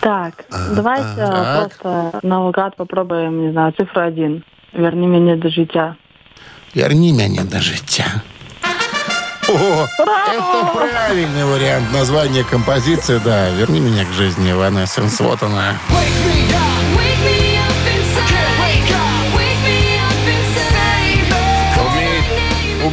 [0.00, 1.78] Так, давайте Так.
[1.78, 4.44] просто наугад попробуем, не знаю, цифру один.
[4.72, 5.96] Верни меня до життя.
[6.74, 8.22] «Вярні мяне да жыцця».
[9.47, 13.49] О, это правильный вариант названия композиции, да.
[13.49, 15.21] «Верни меня к жизни», Evanescence.
[15.23, 15.75] Вот она.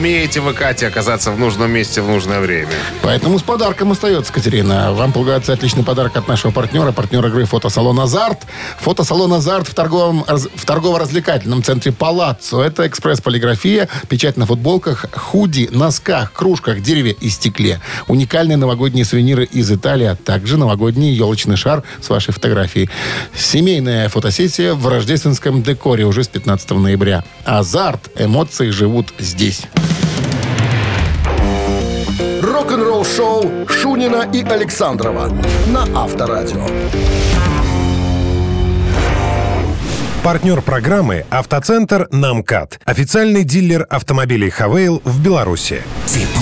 [0.02, 2.72] Умеете, вы, Катя, оказаться в нужном месте в нужное время.
[3.02, 4.92] Поэтому с подарком остается, Катерина.
[4.92, 8.40] Вам полагается отличный подарок от нашего партнера, партнера игры «Фотосалон Азарт».
[8.80, 12.60] «Фотосалон Азарт» в, торговом, в торгово-развлекательном центре «Палаццо».
[12.60, 17.80] Это экспресс-полиграфия, печать на футболках, худи, носках, кружках, дереве и стекле.
[18.08, 22.90] Уникальные новогодние сувениры из Италии, а также новогодний елочный шар с вашей фотографией.
[23.36, 27.22] Семейная фотосессия в рождественском декоре уже с 15 ноября.
[27.44, 28.10] «Азарт».
[28.16, 29.62] Эмоции живут здесь.
[33.04, 35.28] Шоу Шунина и Александрова
[35.66, 36.66] на Авторадио.
[40.22, 42.78] Партнер программы «Автоцентр Намкат».
[42.84, 45.82] Официальный дилер автомобилей «Хавейл» в Беларуси.
[46.06, 46.41] Тепло,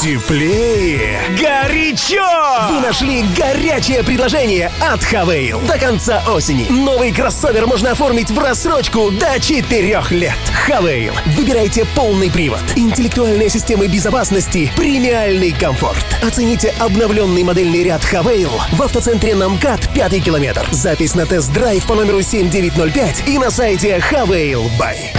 [0.00, 2.24] теплее, горячо!
[2.70, 5.60] Вы нашли горячее предложение от Хавейл.
[5.60, 10.38] До конца осени новый кроссовер можно оформить в рассрочку до 4 лет.
[10.66, 11.12] Хавейл.
[11.36, 16.04] Выбирайте полный привод, интеллектуальные системы безопасности, премиальный комфорт.
[16.22, 20.66] Оцените обновленный модельный ряд Хавейл в автоцентре Намкат 5 километр.
[20.70, 25.12] Запись на тест-драйв по номеру 7905 и на сайте Хавейл Бай.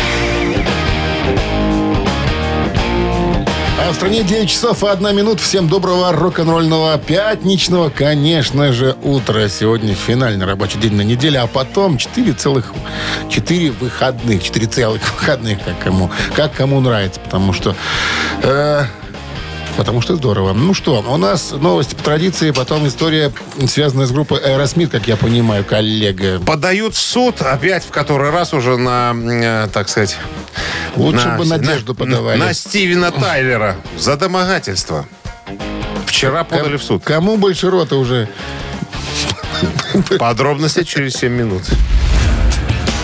[3.79, 5.39] А в стране 9 часов и 1 минут.
[5.39, 9.47] Всем доброго рок-н-ролльного пятничного, конечно же, утра.
[9.49, 12.73] Сегодня финальный рабочий день на неделе, а потом 4 целых...
[13.29, 14.41] 4 выходных.
[14.41, 17.19] 4 целых выходных, как кому, как кому нравится.
[17.19, 17.75] Потому что...
[18.41, 18.83] э,
[19.77, 20.53] Потому что здорово.
[20.53, 23.31] Ну что, у нас новости по традиции, потом история,
[23.67, 26.39] связанная с группой Aerosmith, как я понимаю, коллега.
[26.39, 30.17] Подают в суд опять в который раз уже на, э, так сказать...
[30.95, 32.39] Лучше на- бы надежду на- подавали.
[32.39, 35.05] На Стивена Тайлера за домогательство.
[36.07, 37.03] Вчера подали в суд.
[37.03, 38.27] Кому больше рота уже?
[40.17, 41.63] Подробности через 7 минут.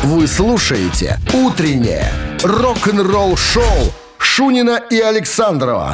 [0.02, 2.12] Вы слушаете «Утреннее
[2.44, 5.94] рок-н-ролл-шоу» Шунина и Александрова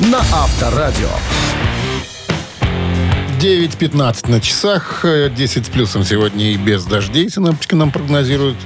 [0.00, 1.08] на Авторадио.
[3.40, 8.56] 9.15 на часах, э, 10 с плюсом сегодня и без дождей, синоптики нам прогнозируют.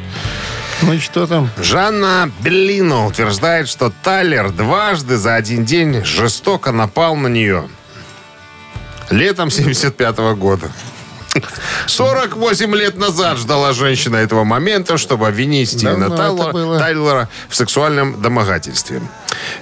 [0.83, 1.51] Ну и что там?
[1.59, 7.69] Жанна Беллино утверждает, что Тайлер дважды за один день жестоко напал на нее.
[9.11, 10.71] Летом 75 года.
[11.87, 16.79] 48 лет назад ждала женщина этого момента, чтобы обвинить Стивена было.
[16.79, 19.01] Тайлера в сексуальном домогательстве.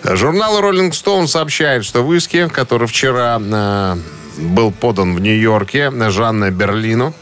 [0.04, 3.96] Журнал Rolling Stone сообщает, что в иске, который вчера э,
[4.38, 7.14] был подан в Нью-Йорке Жанна Берлину,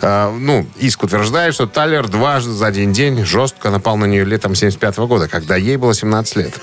[0.00, 4.54] э, ну, иск утверждает, что Тайлер дважды за один день жестко напал на нее летом
[4.54, 6.54] 75 года, когда ей было 17 лет.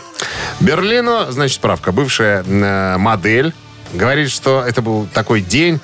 [0.60, 3.54] Берлину, значит, справка, бывшая э, модель,
[3.94, 5.80] Говорит, что это был такой день,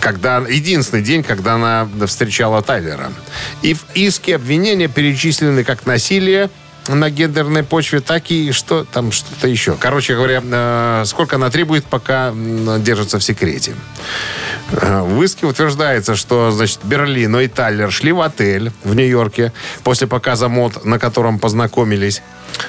[0.00, 3.12] когда единственный день, когда она встречала Тайлера.
[3.62, 6.48] И в иске обвинения перечислены как насилие
[6.88, 9.76] на гендерной почве, так и что там что-то еще.
[9.78, 12.32] Короче говоря, э, сколько она требует, пока
[12.78, 13.74] держится в секрете.
[14.72, 20.06] Э, В иске утверждается, что, значит, Берлино и Тайлер шли в отель в Нью-Йорке после
[20.06, 22.22] показа мод, на котором познакомились.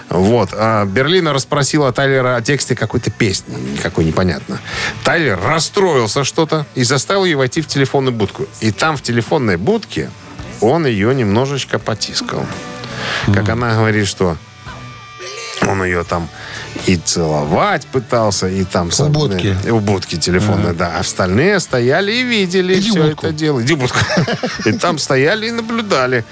[0.09, 0.49] Вот.
[0.53, 4.59] А Берлина расспросила Тайлера о тексте какой-то песни, никакой непонятно.
[5.03, 8.47] Тайлер расстроился что-то и заставил ее войти в телефонную будку.
[8.61, 10.09] И там в телефонной будке
[10.61, 12.45] он ее немножечко потискал.
[13.33, 14.37] Как она говорит, что
[15.61, 16.29] он ее там
[16.85, 18.89] и целовать пытался, и там...
[18.99, 19.55] У будки.
[19.69, 20.93] У будки телефонной, да.
[20.97, 23.27] А остальные стояли и видели Иди все будку.
[23.27, 23.61] это дело.
[23.61, 23.97] Иди будку.
[24.65, 26.25] И там стояли и наблюдали.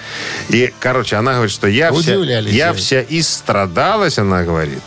[0.49, 4.84] И, короче, она говорит, что я вся, я вся истрадалась, она говорит.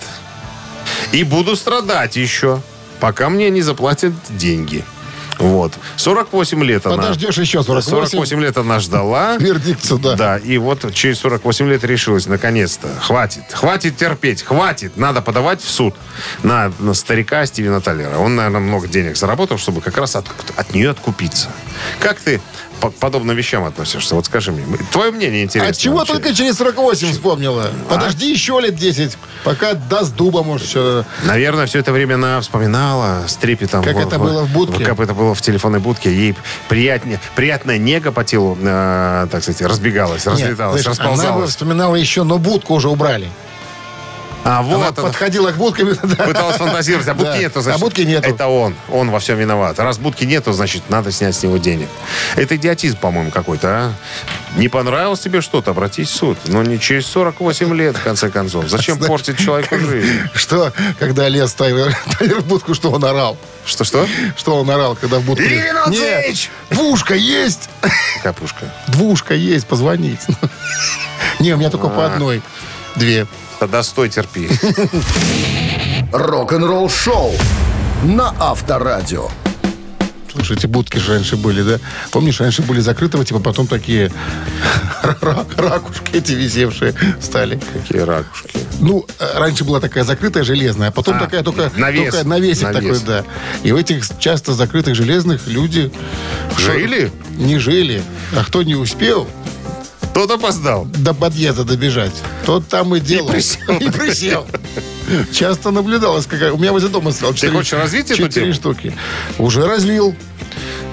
[1.12, 2.61] И буду страдать еще,
[3.01, 4.85] пока мне не заплатят деньги.
[5.39, 5.72] Вот.
[5.97, 6.97] 48 лет она...
[6.97, 7.91] Подождешь еще 48.
[7.91, 9.37] 48 лет она ждала.
[9.39, 10.16] Вердикт суда.
[10.16, 12.89] Да, и вот через 48 лет решилась, наконец-то.
[13.01, 13.45] Хватит.
[13.53, 14.43] Хватит терпеть.
[14.43, 14.97] Хватит.
[14.97, 15.95] Надо подавать в суд
[16.43, 18.18] на, на старика Стивена Таллера.
[18.18, 20.26] Он, наверное, много денег заработал, чтобы как раз от,
[20.57, 21.49] от нее откупиться.
[22.01, 22.41] Как ты
[22.81, 24.14] по подобным вещам относишься?
[24.14, 24.64] Вот скажи мне.
[24.93, 25.70] Твое мнение интересно.
[25.70, 26.14] А чего вообще.
[26.14, 27.70] только через 48 вспомнила?
[27.89, 27.95] А?
[27.95, 31.05] Подожди еще лет 10, пока даст дуба, может, что...
[31.24, 33.83] Наверное, все это время она вспоминала с трепетом.
[33.83, 34.85] Как это было в будке?
[34.85, 36.11] Как это было в телефонной будке.
[36.11, 36.35] Ей
[36.68, 41.97] приятнее, приятная нега по телу, э, так сказать, разбегалась, Нет, разлеталась, знаешь, Она бы вспоминала
[41.97, 43.31] еще, но будку уже убрали.
[44.49, 45.84] А вот она подходила к будке.
[45.86, 48.28] Пыталась фантазировать, а будки нету, значит, А будки нету.
[48.28, 48.76] Это он.
[48.88, 49.78] Он во всем виноват.
[49.80, 51.88] Раз будки нету, значит, надо снять с него денег.
[52.36, 53.92] Это идиотизм, по-моему, какой-то, а?
[54.57, 56.38] Не понравилось тебе что-то, обратись в суд.
[56.44, 58.68] Но не через 48 лет, в конце концов.
[58.68, 60.20] Зачем портить человеку жизнь?
[60.32, 63.36] Что, когда лез Тайлер, Тайлер в будку, что он орал?
[63.64, 64.07] Что-что?
[64.36, 67.68] Что он орал, когда в будку Нет, двушка есть!
[68.22, 68.72] Капушка.
[68.86, 70.20] Двушка есть, позвонить.
[71.40, 71.90] Не, у меня только А.
[71.90, 72.42] по одной.
[72.94, 73.26] Две.
[73.59, 74.48] Тогда стой, терпи.
[76.12, 77.32] Рок-н-ролл-шоу
[78.04, 79.28] на Авторадио.
[80.30, 81.78] Слушайте, будки же раньше были, да?
[82.11, 84.12] Помнишь, раньше были закрытые, типа потом такие
[85.02, 87.59] ра- ракушки эти висевшие стали.
[87.72, 88.50] Какие ракушки.
[88.80, 92.12] Ну, э, раньше была такая закрытая железная, а потом А, такая только, навес.
[92.12, 93.00] только навесик Навес.
[93.00, 93.24] такой, да.
[93.62, 95.90] И в этих часто закрытых железных люди...
[96.59, 97.11] Жили?
[97.38, 98.02] Не жили.
[98.36, 99.26] А кто не успел
[100.17, 100.87] Тот опоздал.
[100.87, 102.12] до подъезда добежать,
[102.47, 103.29] тот там и делал.
[103.29, 103.77] присел.
[103.81, 104.47] И присел.
[105.31, 106.53] Часто наблюдалось, какая...
[106.53, 108.55] У меня возле дома стоял четыре- хочешь развить эту четыре тему?
[108.55, 108.95] штуки.
[109.37, 110.17] Уже развил,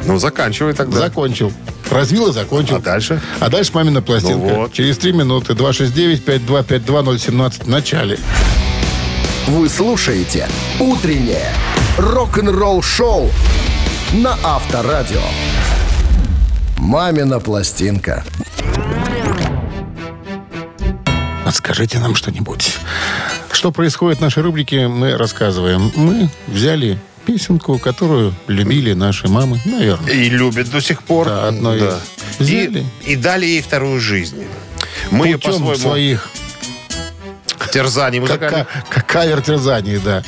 [0.06, 0.98] Ну, заканчивай тогда.
[1.00, 1.54] закончил.
[1.90, 2.76] Развил и закончил.
[2.76, 3.22] А дальше?
[3.40, 4.36] А дальше мамина пластинка.
[4.46, 4.74] Ну вот.
[4.74, 5.54] Через три минуты.
[5.54, 8.20] 269-5252-017 в начале.
[9.48, 10.50] Вы слушаете
[10.82, 11.50] «Утреннее
[11.98, 13.32] рок-н-ролл-шоу»
[14.16, 15.22] на Авторадио.
[16.78, 18.26] «Мамина пластинка».
[21.58, 22.78] Подскажите нам что-нибудь.
[23.51, 25.91] Что происходит в нашей рубрике, мы рассказываем.
[25.95, 26.97] Мы взяли
[27.28, 30.12] песенку, которую любили наши мамы, наверное.
[30.12, 31.28] И любит до сих пор.
[31.28, 31.99] Да, одно Да.
[32.39, 32.39] из.
[32.39, 32.86] И, Взяли.
[33.06, 34.43] и дали ей вторую жизнь.
[35.12, 36.28] Мы ее Путем по-своему своих
[37.72, 38.68] терзаний музыкальных.
[38.68, 40.24] ка- ка- кавер терзаний, да.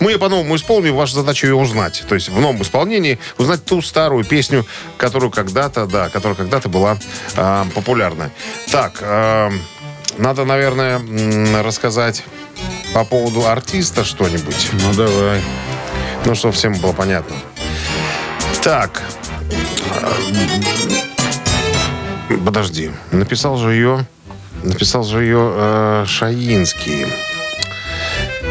[0.00, 2.04] Мы ее по-новому исполним, ваша задача ее узнать.
[2.08, 4.66] То есть в новом исполнении узнать ту старую песню,
[4.98, 6.98] которую когда-то, да, которая когда-то была
[7.36, 8.30] а, популярна.
[8.70, 9.50] Так, а,
[10.18, 11.00] надо, наверное,
[11.62, 12.24] рассказать
[12.94, 14.70] по поводу артиста что-нибудь.
[14.72, 15.40] Ну, давай.
[16.24, 17.34] Ну, чтобы всем было понятно.
[18.62, 19.02] Так.
[22.44, 22.90] Подожди.
[23.10, 24.06] Написал же ее...
[24.62, 27.06] Написал же ее э, Шаинский.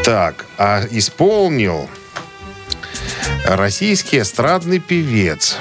[0.03, 1.89] Так, а исполнил
[3.45, 5.55] российский эстрадный певец.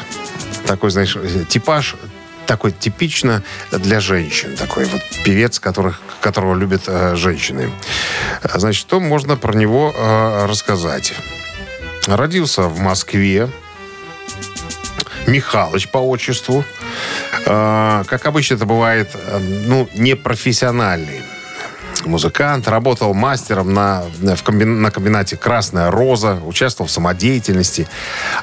[0.66, 1.16] Такой, знаешь,
[1.48, 1.94] типаж
[2.50, 4.56] такой типично для женщин.
[4.56, 7.70] Такой вот певец, которых, которого любят э, женщины.
[8.42, 11.14] Значит, что можно про него э, рассказать?
[12.08, 13.48] Родился в Москве.
[15.28, 16.64] Михалыч по отчеству.
[17.46, 19.38] Э, Как обычно это бывает, э,
[19.68, 21.22] ну, непрофессиональный
[22.04, 27.86] музыкант, работал мастером на, в комби- на комбинате «Красная роза», участвовал в самодеятельности.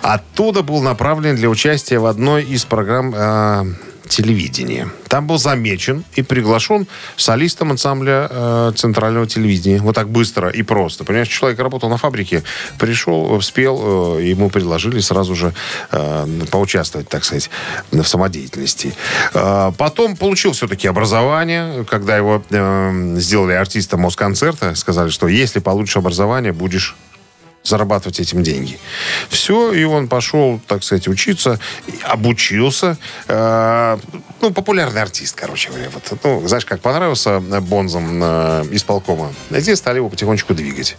[0.01, 3.65] Оттуда был направлен для участия в одной из программ э,
[4.09, 4.89] телевидения.
[5.07, 9.79] Там был замечен и приглашен солистом ансамбля э, центрального телевидения.
[9.79, 11.03] Вот так быстро и просто.
[11.03, 12.43] Понимаешь, человек работал на фабрике,
[12.79, 15.53] пришел, спел, э, ему предложили сразу же
[15.91, 17.49] э, поучаствовать, так сказать,
[17.91, 18.93] в самодеятельности.
[19.33, 25.97] Э, потом получил все-таки образование, когда его э, сделали артистом Москонцерта, сказали, что если получишь
[25.97, 26.95] образование, будешь
[27.68, 28.80] зарабатывать этим деньги.
[29.30, 31.59] Все, и он пошел, так сказать, учиться,
[32.03, 32.97] обучился.
[33.28, 33.97] Э,
[34.41, 35.89] ну, популярный артист, короче говоря.
[35.93, 39.34] Вот, ну, знаешь, как понравился Бонзам э, исполкома.
[39.51, 40.95] И те стали его потихонечку двигать.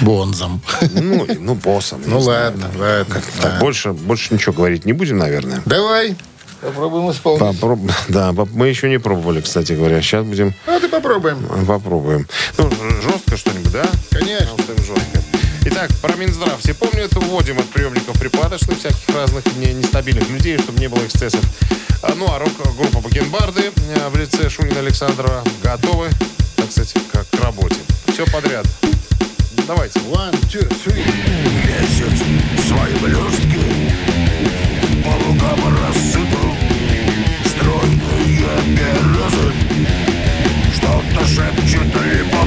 [0.00, 0.62] Бонзом.
[0.92, 2.02] Ну, и- ну боссом.
[2.06, 2.80] Ну знаю, ладно, там.
[2.80, 3.14] ладно.
[3.14, 3.58] Так, да.
[3.60, 5.62] больше, больше ничего говорить не будем, наверное.
[5.64, 6.16] Давай.
[6.60, 7.40] Попробуем исполнить.
[7.42, 10.02] Попроб- Да, поп- мы еще не пробовали, кстати говоря.
[10.02, 11.38] Сейчас будем А ты попробуем.
[11.66, 12.26] попробуем.
[12.58, 12.70] Ну,
[13.02, 13.86] жестко что-нибудь, да?
[14.10, 14.48] Конечно.
[14.58, 15.20] Оставим жестко.
[15.64, 16.58] Итак, про Минздрав.
[16.60, 21.44] Все помнят, уводим от приемников припадочных, всяких разных не- нестабильных людей, чтобы не было эксцессов.
[22.02, 26.08] А, Ну, а рок-группа Бакенбарды э, в лице Шунина Александрова готовы,
[26.56, 27.76] так сказать, к, к работе.
[28.12, 28.66] Все подряд.
[29.66, 30.00] Давайте.
[30.00, 31.04] One, two, three.
[31.66, 32.22] Месяц
[32.66, 33.60] свои блестки
[35.04, 36.56] по лугам рассыпал
[37.44, 39.52] Стройные березы
[40.74, 42.39] Что-то шепчет липа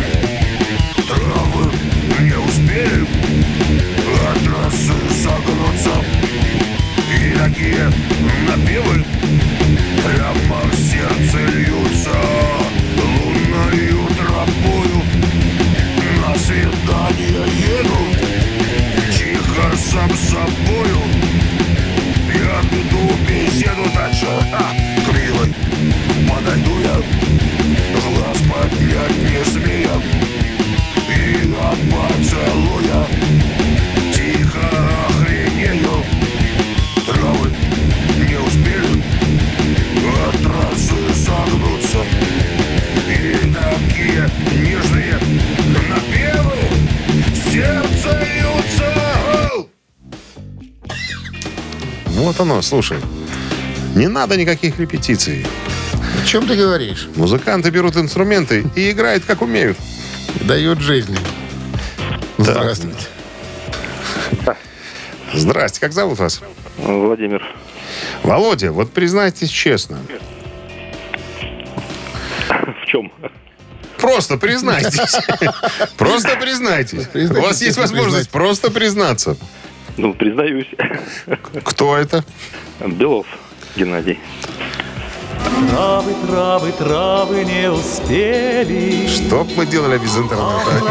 [52.63, 52.97] слушай.
[53.95, 55.45] Не надо никаких репетиций.
[56.21, 57.09] О чем ты говоришь?
[57.15, 59.77] Музыканты берут инструменты и играют, как умеют.
[60.41, 61.17] Дают жизни.
[62.37, 63.07] Здравствуйте.
[65.33, 66.41] Здрасте, как зовут вас?
[66.77, 67.43] Владимир.
[68.23, 69.99] Володя, вот признайтесь честно.
[72.47, 73.11] В чем?
[73.97, 75.17] Просто признайтесь.
[75.97, 77.07] Просто признайтесь.
[77.31, 79.37] У вас есть возможность просто признаться.
[79.97, 80.67] Ну, признаюсь.
[81.63, 82.25] Кто это?
[82.79, 83.27] Белов
[83.75, 84.19] Геннадий.
[85.69, 89.07] Травы, травы, травы не успели.
[89.07, 90.81] Что мы делали без интернета?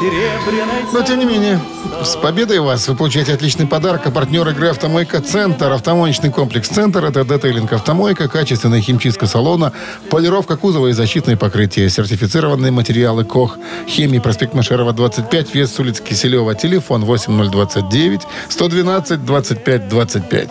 [0.00, 1.60] Серебряной Но, тем не менее,
[2.02, 2.88] с победой вас!
[2.88, 4.06] Вы получаете отличный подарок.
[4.06, 5.70] А партнер игры «Автомойка Центр».
[5.70, 9.72] Автомоечный комплекс «Центр»— это детейлинг «Автомойка», качественная химчистка салона,
[10.10, 16.02] полировка кузова и защитные покрытия, сертифицированные материалы КОХ, химии, проспект Машерова, 25, вес с улицы
[16.02, 20.50] Киселева, телефон 8029 112 25 25.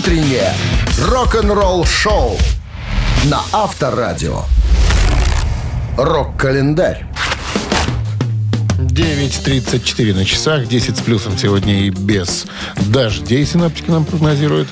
[0.00, 0.50] Утреннее
[1.08, 2.38] рок-н-ролл-шоу
[3.26, 4.44] на Авторадио.
[5.98, 7.04] Рок-календарь.
[8.78, 12.46] 9.34 на часах, 10 с плюсом сегодня и без
[12.86, 14.68] дождей синаптики нам прогнозируют.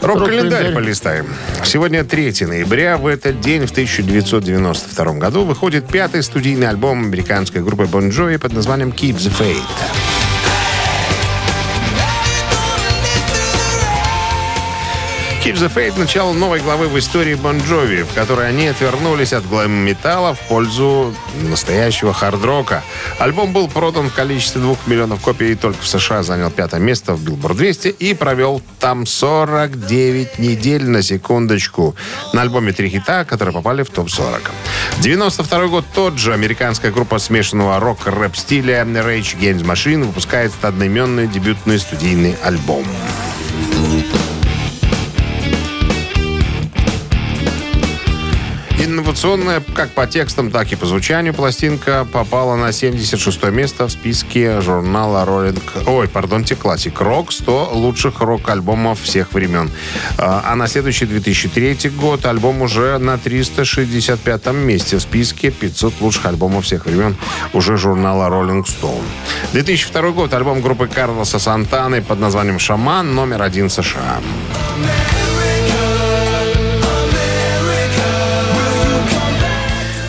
[0.00, 1.26] Рок-календарь полистаем.
[1.62, 2.96] Сегодня 3 ноября.
[2.96, 8.54] В этот день, в 1992 году, выходит пятый студийный альбом американской группы Bon Jovi под
[8.54, 10.13] названием Keep the Faith.
[15.44, 19.46] Keep the Faith– начало новой главы в истории Bon Jovi, в которой они отвернулись от
[19.46, 22.82] глэм-металла в пользу настоящего хард-рока.
[23.18, 27.12] Альбом был продан в количестве 2 миллионов копий и только в США занял пятое место
[27.12, 31.94] в Billboard 200 и провел там 49 недель на секундочку.
[32.32, 34.40] На альбоме три хита, которые попали в топ-40.
[35.00, 41.78] 92 год тот же американская группа смешанного рок-рэп стиля Rage the Machine выпускает одноименный дебютный
[41.78, 42.86] студийный альбом.
[48.84, 54.60] Инновационная как по текстам, так и по звучанию пластинка попала на 76 место в списке
[54.60, 55.58] журнала Rolling...
[55.86, 59.70] Ой, пардонте, Classic Rock 100 лучших рок-альбомов всех времен.
[60.18, 66.26] А а на следующий 2003 год альбом уже на 365 месте в списке 500 лучших
[66.26, 67.16] альбомов всех времен
[67.54, 69.02] уже журнала Rolling Stone.
[69.52, 74.20] 2002 год альбом группы Карлоса Сантаны под названием «Шаман» номер один США.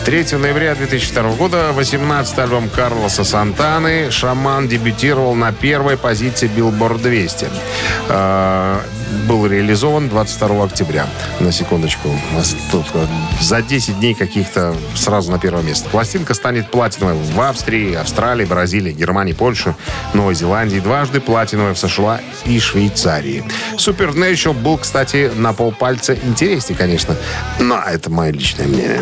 [0.06, 7.48] 3 ноября 2002 года 18 альбом Карлоса Сантаны «Шаман» дебютировал на первой позиции Billboard 200.
[8.08, 8.78] Э,
[9.26, 11.08] Был реализован 22 октября.
[11.40, 12.08] На секундочку.
[12.70, 13.06] Тут э,
[13.40, 15.88] за 10 дней каких-то сразу на первое место.
[15.88, 19.74] Пластинка станет платиновой в Австрии, Австралии, Бразилии, Германии, Польше,
[20.14, 20.78] Новой Зеландии.
[20.78, 23.42] Дважды платиновой в США и Швейцарии.
[23.76, 27.16] Supernatural был, кстати, на полпальца интереснее, конечно.
[27.58, 29.00] Но это мое личное мнение.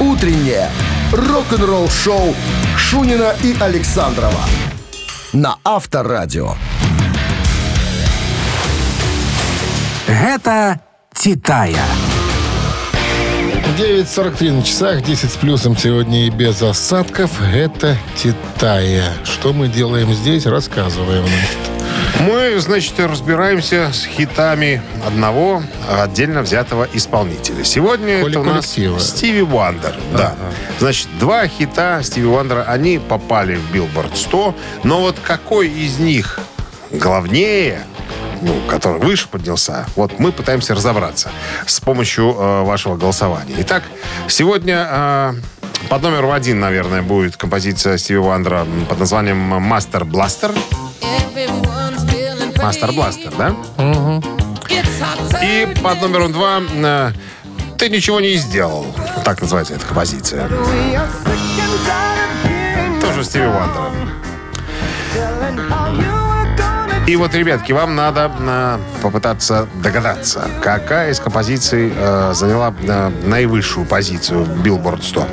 [0.00, 0.70] Утреннее
[1.12, 2.34] рок-н-ролл-шоу
[2.76, 4.40] Шунина и Александрова
[5.32, 6.54] на Авторадио.
[10.06, 10.80] Гэта
[11.14, 11.84] Титая.
[13.78, 17.30] 9.43 на часах, 10 с плюсом сегодня и без осадков.
[17.52, 19.04] Это Титая.
[19.24, 21.24] Что мы делаем здесь, рассказываем.
[22.20, 27.64] Мы, значит, разбираемся с хитами одного отдельно взятого исполнителя.
[27.64, 28.98] Сегодня Коли это у нас коллектива.
[28.98, 29.96] Стиви Уандер.
[30.16, 30.34] Да.
[30.78, 34.54] Значит, два хита Стиви Уандера, они попали в Билборд 100,
[34.84, 36.40] но вот какой из них
[36.90, 37.82] главнее,
[38.40, 41.30] ну, который выше поднялся, вот мы пытаемся разобраться
[41.66, 43.54] с помощью э, вашего голосования.
[43.58, 43.82] Итак,
[44.28, 45.34] сегодня э,
[45.88, 50.52] под номером один, наверное, будет композиция Стиви Уандера под названием «Master Blaster».
[52.64, 53.54] Master Blaster, да?
[55.42, 57.12] И под номером два э,
[57.76, 58.86] «Ты ничего не сделал».
[59.22, 60.48] Так называется эта композиция.
[63.02, 63.90] Тоже Стиви Уандера.
[67.06, 73.84] И вот, ребятки, вам надо э, попытаться догадаться, какая из композиций э, заняла э, наивысшую
[73.84, 75.28] позицию в Billboard 100.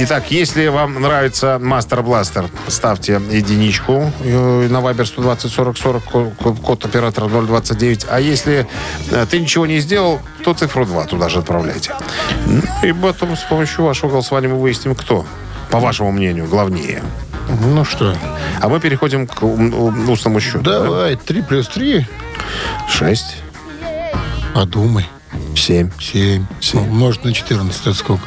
[0.00, 6.30] Итак, если вам нравится Master Blaster, ставьте единичку э, на Viber 120 40 40, ко-
[6.42, 8.06] ко- код оператора 029.
[8.08, 8.66] А если
[9.10, 11.94] э, ты ничего не сделал, то цифру 2 туда же отправляйте.
[12.46, 15.26] Ну, И потом с помощью вашего голосования мы выясним, кто,
[15.70, 17.02] по вашему мнению, главнее.
[17.64, 18.14] Ну что,
[18.60, 20.60] А мы переходим к устному счету.
[20.60, 22.06] давай, 3 плюс 3,
[22.88, 23.24] 6,
[24.54, 25.06] подумай.
[25.56, 25.90] 7.
[26.00, 26.46] 7.
[26.74, 28.22] Умножить на 14, это сколько?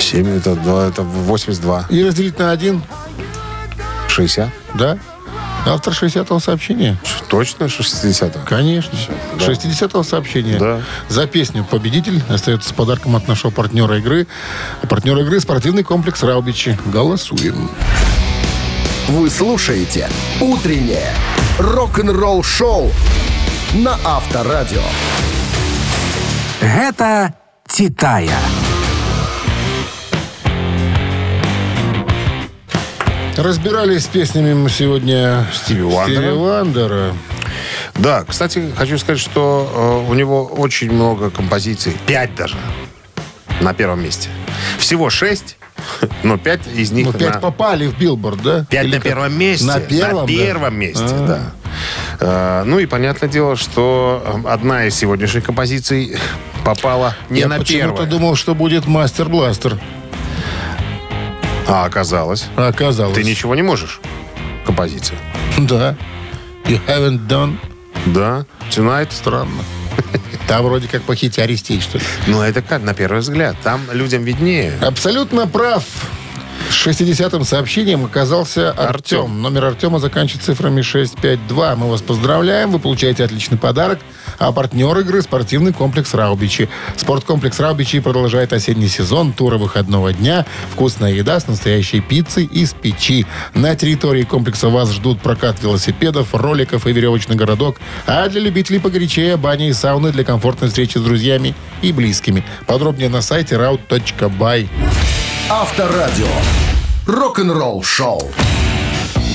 [0.00, 1.86] 7 это, два, это 82.
[1.90, 2.82] И разделить на 1,
[4.08, 4.48] 60.
[4.74, 4.98] да?
[5.66, 6.96] Автор 60-го сообщения?
[7.28, 8.96] Точно 60 Конечно.
[9.38, 9.44] да.
[9.44, 10.58] 60-го сообщения.
[10.58, 10.80] Да.
[11.08, 14.28] За песню «Победитель» остается с подарком от нашего партнера игры.
[14.82, 16.78] А партнер игры– спортивный комплекс «Раубичи».
[16.86, 17.68] Голосуем.
[19.08, 20.08] Вы слушаете
[20.40, 21.12] «Утреннее
[21.58, 22.92] рок-н-ролл-шоу»
[23.74, 24.82] на Авторадио.
[26.60, 27.34] Гэта
[27.68, 28.38] Титая.
[33.36, 36.22] Разбирались с песнями мы сегодня Стиви Уандера.
[36.22, 37.12] Стиви Вандера.
[37.94, 41.94] Да, кстати, хочу сказать, что э, у него очень много композиций.
[42.06, 42.56] Пять даже.
[43.60, 44.28] На первом месте.
[44.78, 45.56] Всего шесть,
[46.22, 47.40] но пять из них Ну, пять на...
[47.40, 48.64] попали в билборд, да?
[48.70, 49.04] Пять Или на как?
[49.04, 49.66] первом месте.
[49.66, 50.26] На первом, На да?
[50.26, 51.26] первом месте, А.
[51.26, 51.40] да.
[52.20, 56.16] Э, ну и понятное дело, что э, одна из сегодняшних композиций
[56.64, 58.06] попала не Я на почему-то первое.
[58.06, 59.78] думал, что будет Master Blaster.
[61.68, 62.46] А оказалось.
[62.56, 63.14] А оказалось.
[63.16, 64.00] Ты ничего не можешь.
[64.64, 65.18] Композиция.
[65.58, 65.96] Да.
[66.64, 67.56] You haven't done
[68.06, 69.08] Да, Tonight.
[69.12, 69.62] Странно.
[70.48, 72.04] Там вроде как похитя Арестей, что ли.
[72.26, 73.56] Ну, это как, на первый взгляд.
[73.62, 74.72] Там людям виднее.
[74.80, 75.84] Абсолютно прав.
[76.70, 78.86] С 60-м сообщением оказался Артем.
[79.20, 79.42] Артем.
[79.42, 81.76] Номер Артема заканчивает цифрами 652.
[81.76, 82.70] Мы вас поздравляем.
[82.70, 83.98] Вы получаете отличный подарок.
[84.38, 86.68] А партнер игры– спортивный комплекс «Раубичи».
[86.96, 89.32] Спорткомплекс «Раубичи» продолжает осенний сезон.
[89.32, 90.44] Туры выходного дня.
[90.72, 93.26] Вкусная еда с настоящей пиццей из печи.
[93.54, 97.80] На территории комплекса вас ждут прокат велосипедов, роликов и веревочный городок.
[98.06, 102.44] А для любителей погорячее– бани и сауны для комфортной встречи с друзьями и близкими.
[102.66, 104.68] Подробнее на сайте raut.by.
[105.48, 106.26] Авторадио.
[107.06, 108.20] Рок-н-ролл шоу.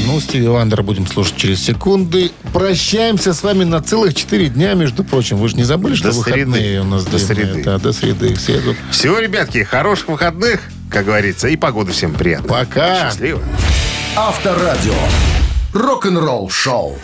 [0.05, 2.31] Ну, Стиви Вандера будем слушать через секунды.
[2.51, 5.37] Прощаемся с вами на целых 4 дня, между прочим.
[5.37, 6.81] Вы же не забыли, что До выходные среды.
[6.81, 7.27] у нас До длинные?
[7.27, 7.63] среды.
[7.63, 8.33] Да, до среды.
[8.33, 8.75] В среду.
[8.91, 12.49] Всего, ребятки, хороших выходных, как говорится, и погоды всем приятной.
[12.49, 13.09] Пока.
[13.09, 13.41] Счастливо.
[14.17, 14.93] Авторадио.
[15.73, 16.97] Рок-н-ролл шоу.